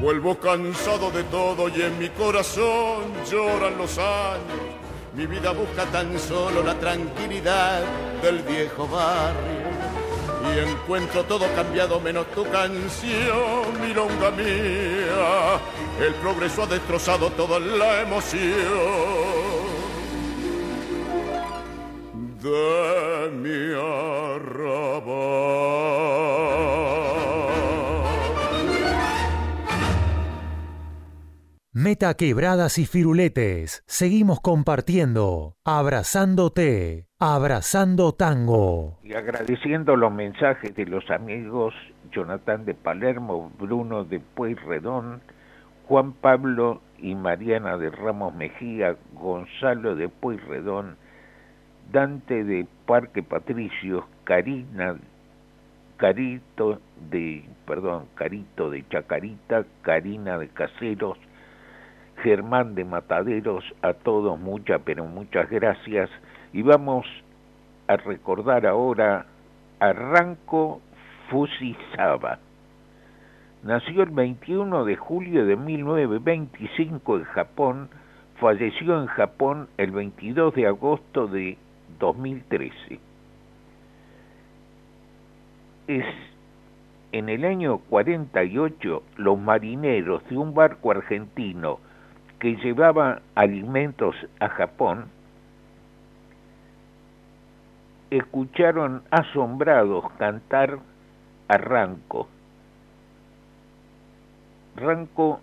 Vuelvo 0.00 0.38
cansado 0.38 1.10
de 1.10 1.24
todo 1.24 1.68
y 1.68 1.82
en 1.82 1.98
mi 1.98 2.08
corazón 2.10 3.12
lloran 3.28 3.76
los 3.76 3.98
años. 3.98 4.78
Mi 5.14 5.26
vida 5.26 5.50
busca 5.52 5.84
tan 5.86 6.18
solo 6.18 6.62
la 6.62 6.78
tranquilidad 6.78 7.82
del 8.22 8.38
viejo 8.42 8.86
barrio. 8.86 9.68
Y 10.54 10.58
encuentro 10.60 11.24
todo 11.24 11.46
cambiado 11.54 12.00
menos 12.00 12.26
tu 12.28 12.44
canción, 12.44 13.80
mi 13.82 13.92
longa 13.92 14.30
mía. 14.30 15.60
El 16.00 16.14
progreso 16.14 16.62
ha 16.62 16.66
destrozado 16.66 17.30
toda 17.30 17.58
la 17.58 18.02
emoción 18.02 19.47
de 22.42 23.30
mi 23.32 23.74
arrabal. 23.74 25.18
Meta 31.72 32.14
quebradas 32.14 32.78
y 32.78 32.86
firuletes. 32.86 33.84
Seguimos 33.86 34.40
compartiendo, 34.40 35.56
abrazándote, 35.64 37.06
abrazando 37.18 38.12
tango. 38.12 38.98
Y 39.02 39.14
agradeciendo 39.14 39.94
los 39.94 40.12
mensajes 40.12 40.74
de 40.74 40.86
los 40.86 41.08
amigos 41.10 41.74
Jonathan 42.10 42.64
de 42.64 42.74
Palermo, 42.74 43.52
Bruno 43.58 44.04
de 44.04 44.18
Pueyrredón, 44.20 45.20
Juan 45.86 46.12
Pablo 46.12 46.80
y 46.98 47.14
Mariana 47.14 47.78
de 47.78 47.90
Ramos 47.90 48.34
Mejía, 48.34 48.96
Gonzalo 49.14 49.94
de 49.94 50.08
Pueyrredón, 50.08 50.96
Dante 51.92 52.44
de 52.44 52.66
Parque 52.86 53.22
Patricios, 53.22 54.04
Karina 54.24 54.96
Carito 55.98 56.80
de, 57.10 57.44
perdón, 57.66 58.06
Carito 58.14 58.70
de 58.70 58.86
Chacarita, 58.88 59.64
Karina 59.82 60.38
de 60.38 60.48
Caseros, 60.48 61.18
Germán 62.22 62.76
de 62.76 62.84
Mataderos, 62.84 63.64
a 63.82 63.92
todos 63.94 64.38
muchas, 64.38 64.80
pero 64.84 65.04
muchas 65.06 65.50
gracias. 65.50 66.08
Y 66.52 66.62
vamos 66.62 67.04
a 67.88 67.96
recordar 67.96 68.64
ahora 68.64 69.26
a 69.80 69.92
Ranco 69.92 70.80
Fusisaba. 71.30 72.38
Nació 73.64 74.04
el 74.04 74.10
21 74.10 74.84
de 74.84 74.96
julio 74.96 75.46
de 75.46 75.56
1925 75.56 77.16
en 77.16 77.24
Japón, 77.24 77.88
falleció 78.40 79.00
en 79.00 79.06
Japón 79.08 79.68
el 79.78 79.90
22 79.90 80.54
de 80.54 80.68
agosto 80.68 81.26
de 81.26 81.58
2013 81.98 83.00
es 85.88 86.04
en 87.12 87.28
el 87.30 87.44
año 87.44 87.78
48 87.78 89.02
los 89.16 89.38
marineros 89.38 90.22
de 90.28 90.36
un 90.36 90.54
barco 90.54 90.90
argentino 90.90 91.80
que 92.38 92.56
llevaba 92.56 93.22
alimentos 93.34 94.14
a 94.38 94.48
Japón 94.48 95.06
escucharon 98.10 99.02
asombrados 99.10 100.04
cantar 100.18 100.78
a 101.48 101.56
Ranco. 101.56 102.28
Ranco 104.76 105.40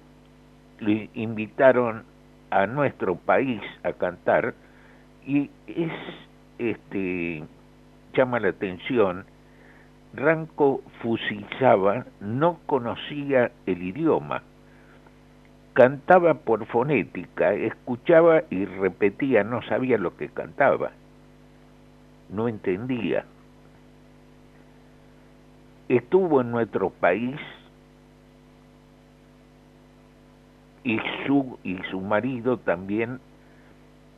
le 0.79 1.09
invitaron 1.13 2.03
a 2.49 2.65
nuestro 2.67 3.15
país 3.15 3.61
a 3.83 3.93
cantar 3.93 4.53
y 5.25 5.49
es 5.67 5.91
este 6.57 7.43
llama 8.13 8.39
la 8.39 8.49
atención 8.49 9.25
Ranco 10.15 10.81
Fusizaba 11.01 12.05
no 12.21 12.59
conocía 12.65 13.51
el 13.65 13.83
idioma. 13.83 14.43
Cantaba 15.73 16.35
por 16.35 16.65
fonética, 16.67 17.53
escuchaba 17.53 18.43
y 18.49 18.63
repetía, 18.63 19.43
no 19.43 19.61
sabía 19.63 19.97
lo 19.97 20.15
que 20.15 20.29
cantaba. 20.29 20.91
No 22.29 22.47
entendía. 22.47 23.25
Estuvo 25.89 26.41
en 26.41 26.51
nuestro 26.51 26.89
país 26.89 27.35
y 30.83 30.97
su, 31.27 31.59
y 31.63 31.77
su 31.91 31.99
marido 31.99 32.57
también 32.57 33.19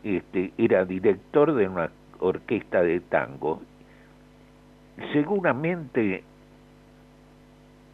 este, 0.04 0.54
era 0.58 0.86
director 0.86 1.54
de 1.56 1.68
una 1.68 1.90
orquesta 2.20 2.82
de 2.82 3.00
tango 3.00 3.62
seguramente 5.14 6.24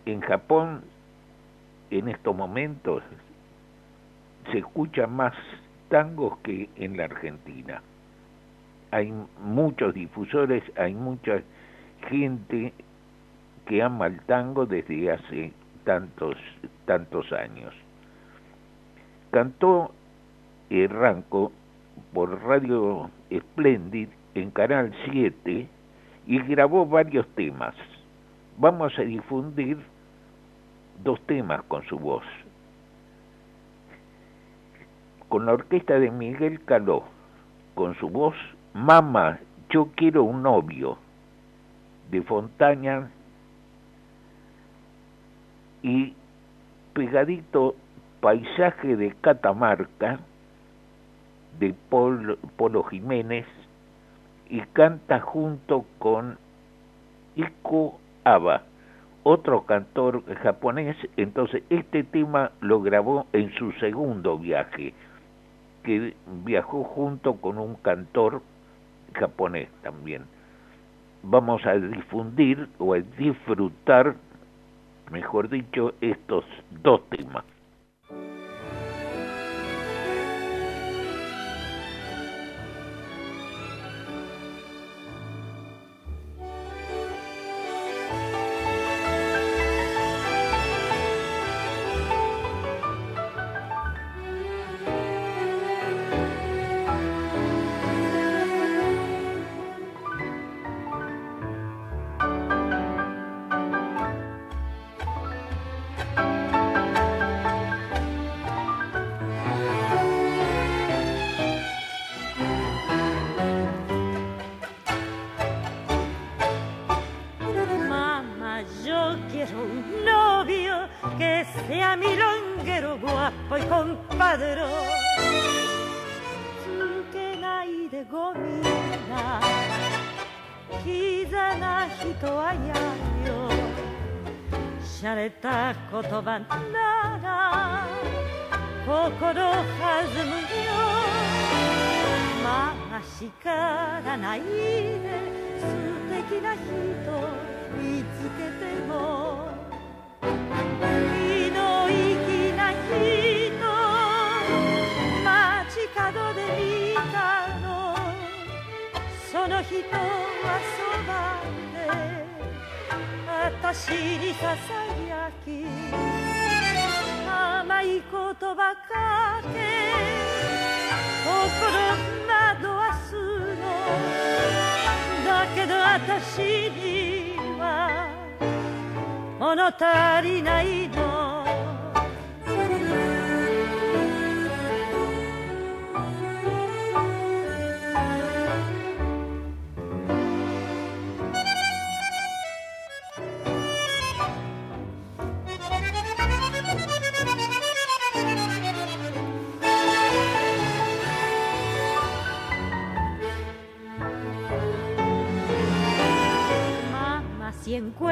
en 0.05 0.21
Japón 0.21 0.81
en 1.91 2.07
estos 2.07 2.35
momentos 2.35 3.03
se 4.51 4.59
escucha 4.59 5.07
más 5.07 5.33
tangos 5.89 6.37
que 6.39 6.69
en 6.75 6.97
la 6.97 7.05
Argentina. 7.05 7.81
Hay 8.91 9.13
muchos 9.41 9.93
difusores, 9.93 10.63
hay 10.77 10.93
mucha 10.93 11.41
gente 12.09 12.73
que 13.65 13.81
ama 13.81 14.07
el 14.07 14.19
tango 14.21 14.65
desde 14.65 15.11
hace 15.11 15.53
tantos 15.83 16.35
tantos 16.85 17.31
años. 17.31 17.73
Cantó 19.31 19.91
Ranco 20.69 21.51
por 22.13 22.41
Radio 22.43 23.09
Splendid 23.31 24.09
en 24.35 24.51
Canal 24.51 24.93
7 25.11 25.67
y 26.27 26.39
grabó 26.43 26.85
varios 26.85 27.27
temas. 27.35 27.75
Vamos 28.57 28.97
a 28.97 29.01
difundir 29.01 29.77
dos 31.03 31.19
temas 31.25 31.63
con 31.63 31.83
su 31.85 31.97
voz. 31.97 32.23
Con 35.29 35.45
la 35.45 35.53
orquesta 35.53 35.99
de 35.99 36.11
Miguel 36.11 36.63
Caló, 36.65 37.03
con 37.75 37.95
su 37.95 38.09
voz, 38.09 38.35
Mama, 38.73 39.39
yo 39.69 39.89
quiero 39.95 40.23
un 40.23 40.43
novio, 40.43 40.97
de 42.11 42.21
Fontaña, 42.21 43.09
y 45.81 46.13
pegadito 46.93 47.75
Paisaje 48.21 48.95
de 48.95 49.13
Catamarca, 49.19 50.19
de 51.59 51.73
Polo 51.89 52.83
Jiménez, 52.83 53.45
y 54.49 54.61
canta 54.73 55.19
junto 55.19 55.85
con 55.99 56.37
Iko 57.35 57.99
Aba, 58.23 58.63
otro 59.23 59.65
cantor 59.65 60.23
japonés. 60.43 60.95
Entonces, 61.17 61.63
este 61.69 62.03
tema 62.03 62.51
lo 62.61 62.81
grabó 62.81 63.25
en 63.33 63.53
su 63.55 63.71
segundo 63.73 64.37
viaje, 64.37 64.93
que 65.83 66.13
viajó 66.45 66.83
junto 66.83 67.35
con 67.35 67.57
un 67.57 67.75
cantor 67.75 68.41
japonés 69.13 69.69
también. 69.81 70.23
Vamos 71.23 71.65
a 71.65 71.73
difundir 71.73 72.67
o 72.79 72.93
a 72.93 72.99
disfrutar, 72.99 74.15
mejor 75.09 75.49
dicho, 75.49 75.93
estos 76.01 76.45
dos 76.83 77.01
temas. 77.09 77.45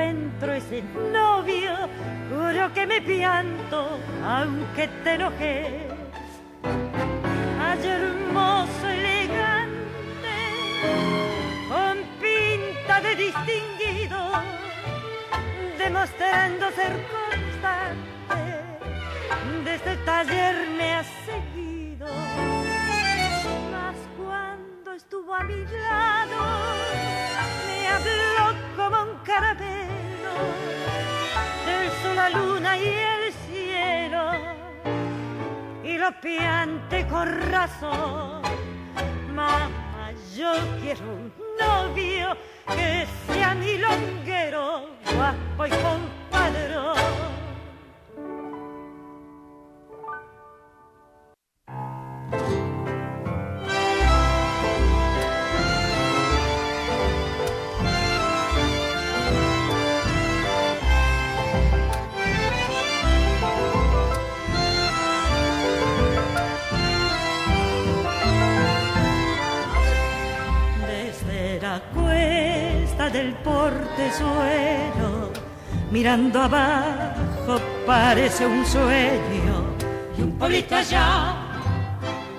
Encuentro 0.01 0.53
ese 0.53 0.83
novio, 1.11 1.73
juro 2.29 2.73
que 2.73 2.87
me 2.87 3.01
pianto, 3.01 3.99
aunque 4.25 4.87
te 5.03 5.13
enojé. 5.13 5.87
Ay, 7.59 7.87
hermoso, 7.87 8.87
elegante, 8.87 10.37
con 11.69 11.97
pinta 12.19 13.01
de 13.01 13.15
distinguido, 13.15 14.17
demostrando 15.77 16.71
ser 16.71 16.93
constante, 17.15 18.41
desde 19.63 19.91
el 19.91 20.05
taller 20.05 20.55
me 20.77 20.93
ha 20.95 21.03
seguido. 21.03 22.07
Mas 23.71 23.95
cuando 24.17 24.93
estuvo 24.93 25.33
a 25.33 25.43
mi 25.43 25.63
lado, 25.65 26.39
me 27.67 27.87
habló 27.87 28.45
como 28.75 29.11
un 29.11 29.17
caramelo 29.23 29.90
del 31.65 31.89
sol, 32.01 32.15
la 32.15 32.29
luna 32.29 32.77
y 32.77 32.87
el 32.87 33.33
cielo 33.47 34.31
y 35.83 35.97
lo 35.97 36.11
piante 36.21 37.07
con 37.07 37.27
razón. 37.51 38.41
Mamá, 39.33 40.11
yo 40.35 40.51
quiero 40.81 41.01
un 41.01 41.33
novio 41.59 42.37
que 42.67 43.05
sea 43.27 43.53
mi 43.55 43.77
longuero, 43.77 44.87
guapo 45.15 45.65
y 45.65 45.69
compadrón. 45.69 47.40
Del 73.11 73.33
portezuelo, 73.35 75.31
mirando 75.91 76.41
abajo 76.41 77.59
parece 77.85 78.45
un 78.45 78.65
sueño. 78.65 79.71
Y 80.17 80.21
un 80.21 80.31
pueblito 80.37 80.75
allá, 80.75 81.35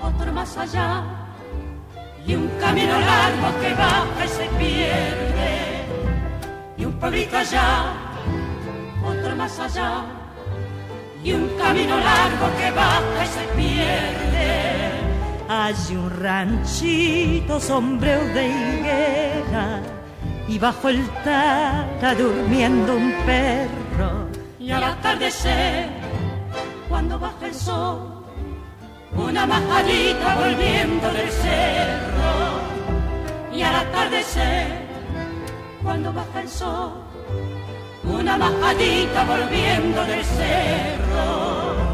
otro 0.01 0.33
más 0.33 0.57
allá, 0.57 1.03
y 2.27 2.35
un 2.35 2.49
camino 2.61 2.99
largo 3.01 3.61
que 3.61 3.75
baja 3.75 4.25
y 4.25 4.29
se 4.29 4.45
pierde. 4.59 5.87
Y 6.77 6.85
un 6.85 6.93
pueblito 6.93 7.37
allá, 7.37 7.93
otro 9.05 9.37
más 9.37 9.59
allá, 9.59 10.05
y 11.23 11.33
un 11.33 11.49
camino 11.59 11.97
largo 11.97 12.57
que 12.59 12.71
baja 12.71 13.25
y 13.25 13.27
se 13.27 13.45
pierde. 13.57 14.93
Hay 15.49 15.75
un 15.97 16.11
ranchito 16.23 17.61
sombrero 17.61 18.25
de 18.33 18.49
higuera 18.49 19.83
y 20.49 20.59
bajo 20.59 20.89
el 20.89 21.09
tara 21.25 22.15
durmiendo 22.15 22.97
un 22.97 23.13
perro. 23.25 24.29
Y 24.59 24.71
al 24.71 24.85
atardecer, 24.85 25.89
cuando 26.89 27.19
baja 27.19 27.47
el 27.47 27.55
sol, 27.55 28.25
una 29.15 29.47
majadita 29.47 30.37
volviendo 30.37 31.13
del 31.13 31.31
cerro. 31.31 32.33
Y 33.53 33.63
al 33.63 33.75
atardecer, 33.77 34.67
cuando 35.83 36.13
baja 36.13 36.41
el 36.41 36.49
sol, 36.49 36.93
una 38.05 38.37
majadita 38.37 39.25
volviendo 39.25 40.05
del 40.05 40.25
cerro. 40.25 41.93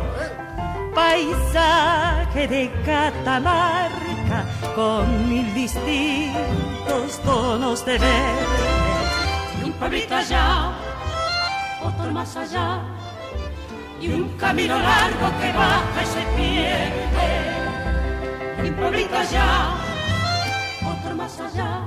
Paisaje 0.95 2.49
de 2.49 2.73
Catamarca 2.85 4.45
con 4.75 5.29
mil 5.29 5.55
distintos 5.55 6.78
tonos 7.25 7.85
de 7.85 7.99
verde. 7.99 8.69
Y 9.61 9.65
un 9.65 9.73
pueblito 9.73 10.15
allá, 10.15 10.73
otro 11.83 12.11
más 12.13 12.37
allá, 12.37 12.81
y 14.01 14.09
un 14.09 14.29
camino 14.37 14.79
largo 14.79 15.27
que 15.41 15.53
baja 15.53 16.03
y 16.03 16.07
se 16.07 16.23
pierde. 16.37 17.31
Y 18.65 18.69
un 18.69 18.75
pueblito 18.75 19.17
allá, 19.17 19.75
otro 20.87 21.15
más 21.15 21.41
allá, 21.41 21.81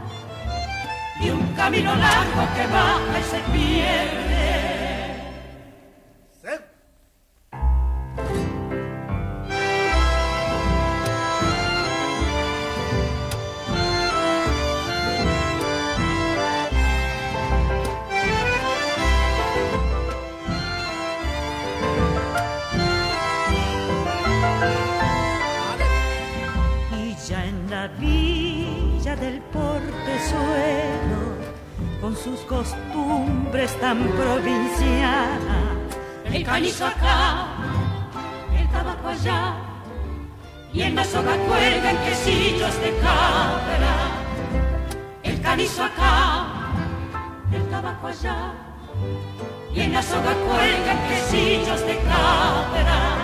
y 1.19 1.29
un 1.29 1.53
camino 1.53 1.95
largo 1.95 2.47
que 2.55 2.67
baja 2.67 3.19
y 3.19 3.23
se 3.23 3.39
pierde. 3.51 4.90
Costumbres 33.71 33.79
tan 33.79 34.07
provincianas. 34.17 35.95
El 36.25 36.43
canizo 36.43 36.85
acá, 36.85 37.47
el 38.57 38.67
tabaco 38.69 39.09
allá, 39.09 39.55
y 40.73 40.81
en 40.81 40.95
la 40.95 41.03
soga 41.03 41.35
cuelgan 41.47 41.97
quesillos 41.97 42.81
de 42.81 42.97
cabra. 43.01 43.95
El 45.23 45.41
canizo 45.41 45.83
acá, 45.83 46.45
el 47.51 47.63
tabaco 47.69 48.07
allá, 48.07 48.53
y 49.73 49.81
en 49.81 49.93
la 49.93 50.01
soga 50.01 50.33
cuelgan 50.33 50.97
quesillos 51.09 51.85
de 51.85 51.97
cabra. 51.97 53.17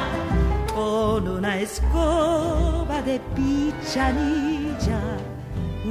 Con 0.76 1.28
una 1.28 1.58
escoba 1.58 3.02
de 3.02 3.20
pichanilla 3.36 5.02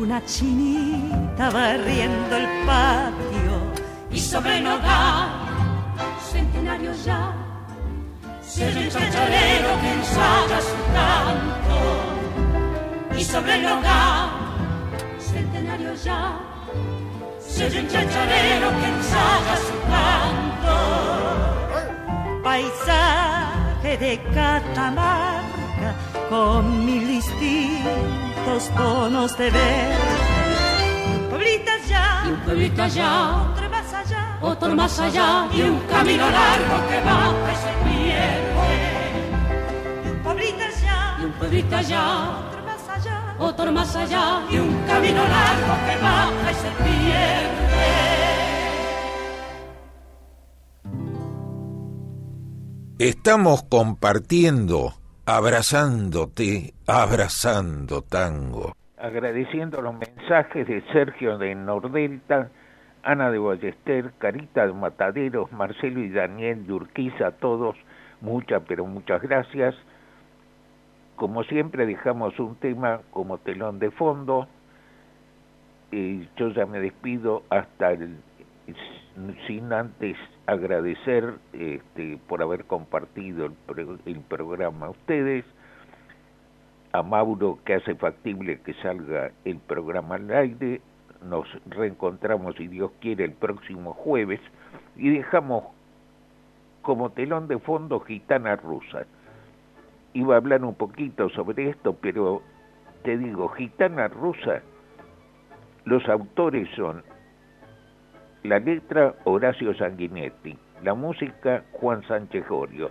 una 0.00 0.22
chinita 0.26 1.50
barriendo 1.50 2.36
el 2.36 2.46
patio 2.66 3.25
y 4.16 4.18
sobre 4.18 4.56
el 4.56 4.66
hogar, 4.66 5.28
centenario 6.32 6.90
ya, 7.04 7.34
se 8.40 8.66
oye 8.66 8.84
el 8.84 8.90
chacharero 8.90 9.80
que 9.82 9.92
ensaya 9.92 10.60
su 10.70 10.76
canto. 10.96 11.78
y 13.18 13.22
sobre 13.22 13.56
el 13.56 13.66
hogar, 13.66 14.30
centenario 15.18 15.94
ya, 16.02 16.38
se 17.46 17.66
oye 17.66 17.78
el 17.80 17.88
chacharero 17.88 18.70
que 18.78 18.86
ensaya 18.96 19.56
su 19.68 19.76
canto. 19.92 20.76
Paisaje 22.42 23.98
de 23.98 24.12
Catamarca 24.32 25.90
con 26.30 26.86
mil 26.86 27.06
distintos 27.06 28.70
tonos 28.74 29.36
de 29.36 29.50
verde. 29.50 29.94
Un 31.12 31.28
pueblito 31.28 31.70
allá, 31.70 32.22
y 32.24 32.28
un 32.30 32.40
pueblito 32.40 32.82
allá, 32.82 33.65
otro 34.40 34.74
más 34.74 34.98
allá, 35.00 35.48
y 35.52 35.62
un 35.62 35.80
camino 35.80 36.30
largo 36.30 36.88
que 36.88 37.00
baja 37.00 37.52
y 37.52 37.56
se 37.56 37.72
pierde. 37.84 38.66
un 40.10 40.18
pueblito 40.22 40.64
allá, 40.64 41.16
y 41.18 41.24
un 41.24 41.32
pueblito 41.32 41.76
allá, 41.76 42.04
otro 42.48 42.62
más 42.64 42.88
allá, 42.88 43.36
otro 43.38 43.72
más 43.72 43.96
allá, 43.96 44.42
y 44.50 44.58
un 44.58 44.82
camino 44.86 45.22
largo 45.22 45.74
que 45.86 45.96
baja 46.02 46.50
y 46.50 46.54
se 46.54 46.70
pierde. 46.82 47.56
Estamos 52.98 53.62
compartiendo 53.64 54.94
abrazándote, 55.26 56.72
abrazando 56.86 58.02
tango. 58.02 58.72
Agradeciendo 58.96 59.82
los 59.82 59.94
mensajes 59.94 60.66
de 60.66 60.82
Sergio 60.92 61.36
de 61.36 61.54
Nordelta, 61.54 62.50
Ana 63.06 63.30
de 63.30 63.38
Ballester, 63.38 64.12
Carita 64.18 64.66
de 64.66 64.72
Mataderos, 64.72 65.52
Marcelo 65.52 66.00
y 66.00 66.10
Daniel 66.10 66.66
de 66.66 66.72
Urquiza, 66.72 67.30
todos, 67.30 67.76
muchas, 68.20 68.64
pero 68.66 68.84
muchas 68.84 69.22
gracias. 69.22 69.76
Como 71.14 71.44
siempre 71.44 71.86
dejamos 71.86 72.36
un 72.40 72.56
tema 72.56 73.02
como 73.12 73.38
telón 73.38 73.78
de 73.78 73.92
fondo. 73.92 74.48
Y 75.92 76.28
yo 76.36 76.48
ya 76.48 76.66
me 76.66 76.80
despido 76.80 77.44
hasta 77.48 77.92
el 77.92 78.16
sin 79.46 79.72
antes 79.72 80.16
agradecer 80.46 81.34
este, 81.52 82.18
por 82.28 82.42
haber 82.42 82.64
compartido 82.64 83.46
el, 83.46 84.00
el 84.04 84.20
programa 84.22 84.86
a 84.86 84.90
ustedes, 84.90 85.44
a 86.92 87.02
Mauro 87.04 87.60
que 87.64 87.74
hace 87.74 87.94
factible 87.94 88.60
que 88.62 88.74
salga 88.82 89.30
el 89.44 89.58
programa 89.58 90.16
al 90.16 90.28
aire, 90.28 90.80
nos 91.22 91.46
reencontramos, 91.66 92.56
si 92.56 92.68
Dios 92.68 92.90
quiere, 93.00 93.24
el 93.24 93.32
próximo 93.32 93.92
jueves 93.92 94.40
y 94.96 95.10
dejamos 95.10 95.64
como 96.82 97.10
telón 97.10 97.48
de 97.48 97.58
fondo 97.58 98.00
Gitana 98.00 98.56
Rusa. 98.56 99.06
Iba 100.12 100.34
a 100.34 100.38
hablar 100.38 100.64
un 100.64 100.74
poquito 100.74 101.28
sobre 101.30 101.70
esto, 101.70 101.96
pero 102.00 102.42
te 103.02 103.18
digo, 103.18 103.48
Gitana 103.48 104.08
Rusa, 104.08 104.62
los 105.84 106.08
autores 106.08 106.68
son 106.76 107.02
la 108.42 108.58
letra 108.58 109.14
Horacio 109.24 109.74
Sanguinetti, 109.74 110.56
la 110.82 110.94
música 110.94 111.64
Juan 111.72 112.02
Sánchez 112.06 112.48
Gorio, 112.48 112.90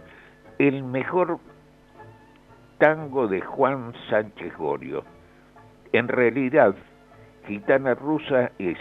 el 0.60 0.84
mejor 0.84 1.40
tango 2.78 3.28
de 3.28 3.42
Juan 3.42 3.94
Sánchez 4.10 4.56
Gorio. 4.58 5.04
En 5.94 6.08
realidad, 6.08 6.76
Gitana 7.48 7.94
Rusa 7.94 8.52
es 8.58 8.78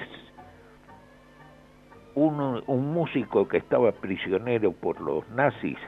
un, 2.14 2.62
músico 2.66 3.46
que 3.46 3.58
estaba 3.58 3.92
prisionero 3.92 4.72
por 4.72 5.00
los 5.00 5.28
nazis, 5.30 5.78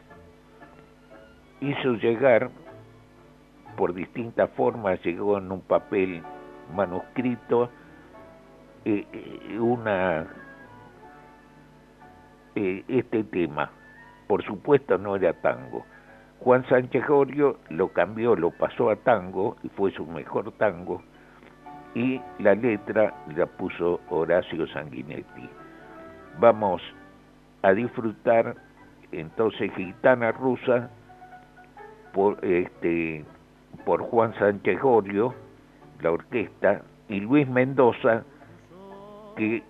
hizo 1.61 1.95
llegar, 1.95 2.51
por 3.77 3.95
distintas 3.95 4.51
formas, 4.51 5.03
llegó 5.05 5.39
en 5.39 5.51
un 5.53 5.61
papel 5.63 6.23
manuscrito, 6.75 7.71
eh, 8.85 9.07
eh, 9.13 9.59
una 9.59 10.27
eh, 12.55 12.85
este 12.89 13.25
tema. 13.25 13.71
Por 14.27 14.45
supuesto 14.45 14.99
no 14.99 15.17
era 15.17 15.33
tango. 15.35 15.85
Juan 16.41 16.67
Sánchez 16.69 17.07
Gorio 17.07 17.59
lo 17.71 17.89
cambió, 17.89 18.35
lo 18.35 18.51
pasó 18.51 18.91
a 18.91 18.97
tango 18.97 19.57
y 19.63 19.69
fue 19.71 19.93
su 19.93 20.05
mejor 20.07 20.53
tango 20.53 21.03
y 21.97 22.21
la 22.41 22.55
letra 22.55 23.15
la 23.35 23.47
puso 23.47 24.01
Horacio 24.11 24.67
Sanguinetti. 24.67 25.49
Vamos 26.39 26.83
a 27.63 27.73
disfrutar 27.73 28.55
entonces 29.13 29.73
Gitana 29.75 30.31
Rusa 30.33 30.91
por 32.13 32.45
este 32.45 33.25
por 33.87 34.03
Juan 34.03 34.35
Sánchez 34.35 34.79
Gorio, 34.79 35.35
la 36.03 36.11
orquesta, 36.11 36.83
y 37.09 37.21
Luis 37.21 37.49
Mendoza, 37.49 38.25
que 39.37 39.63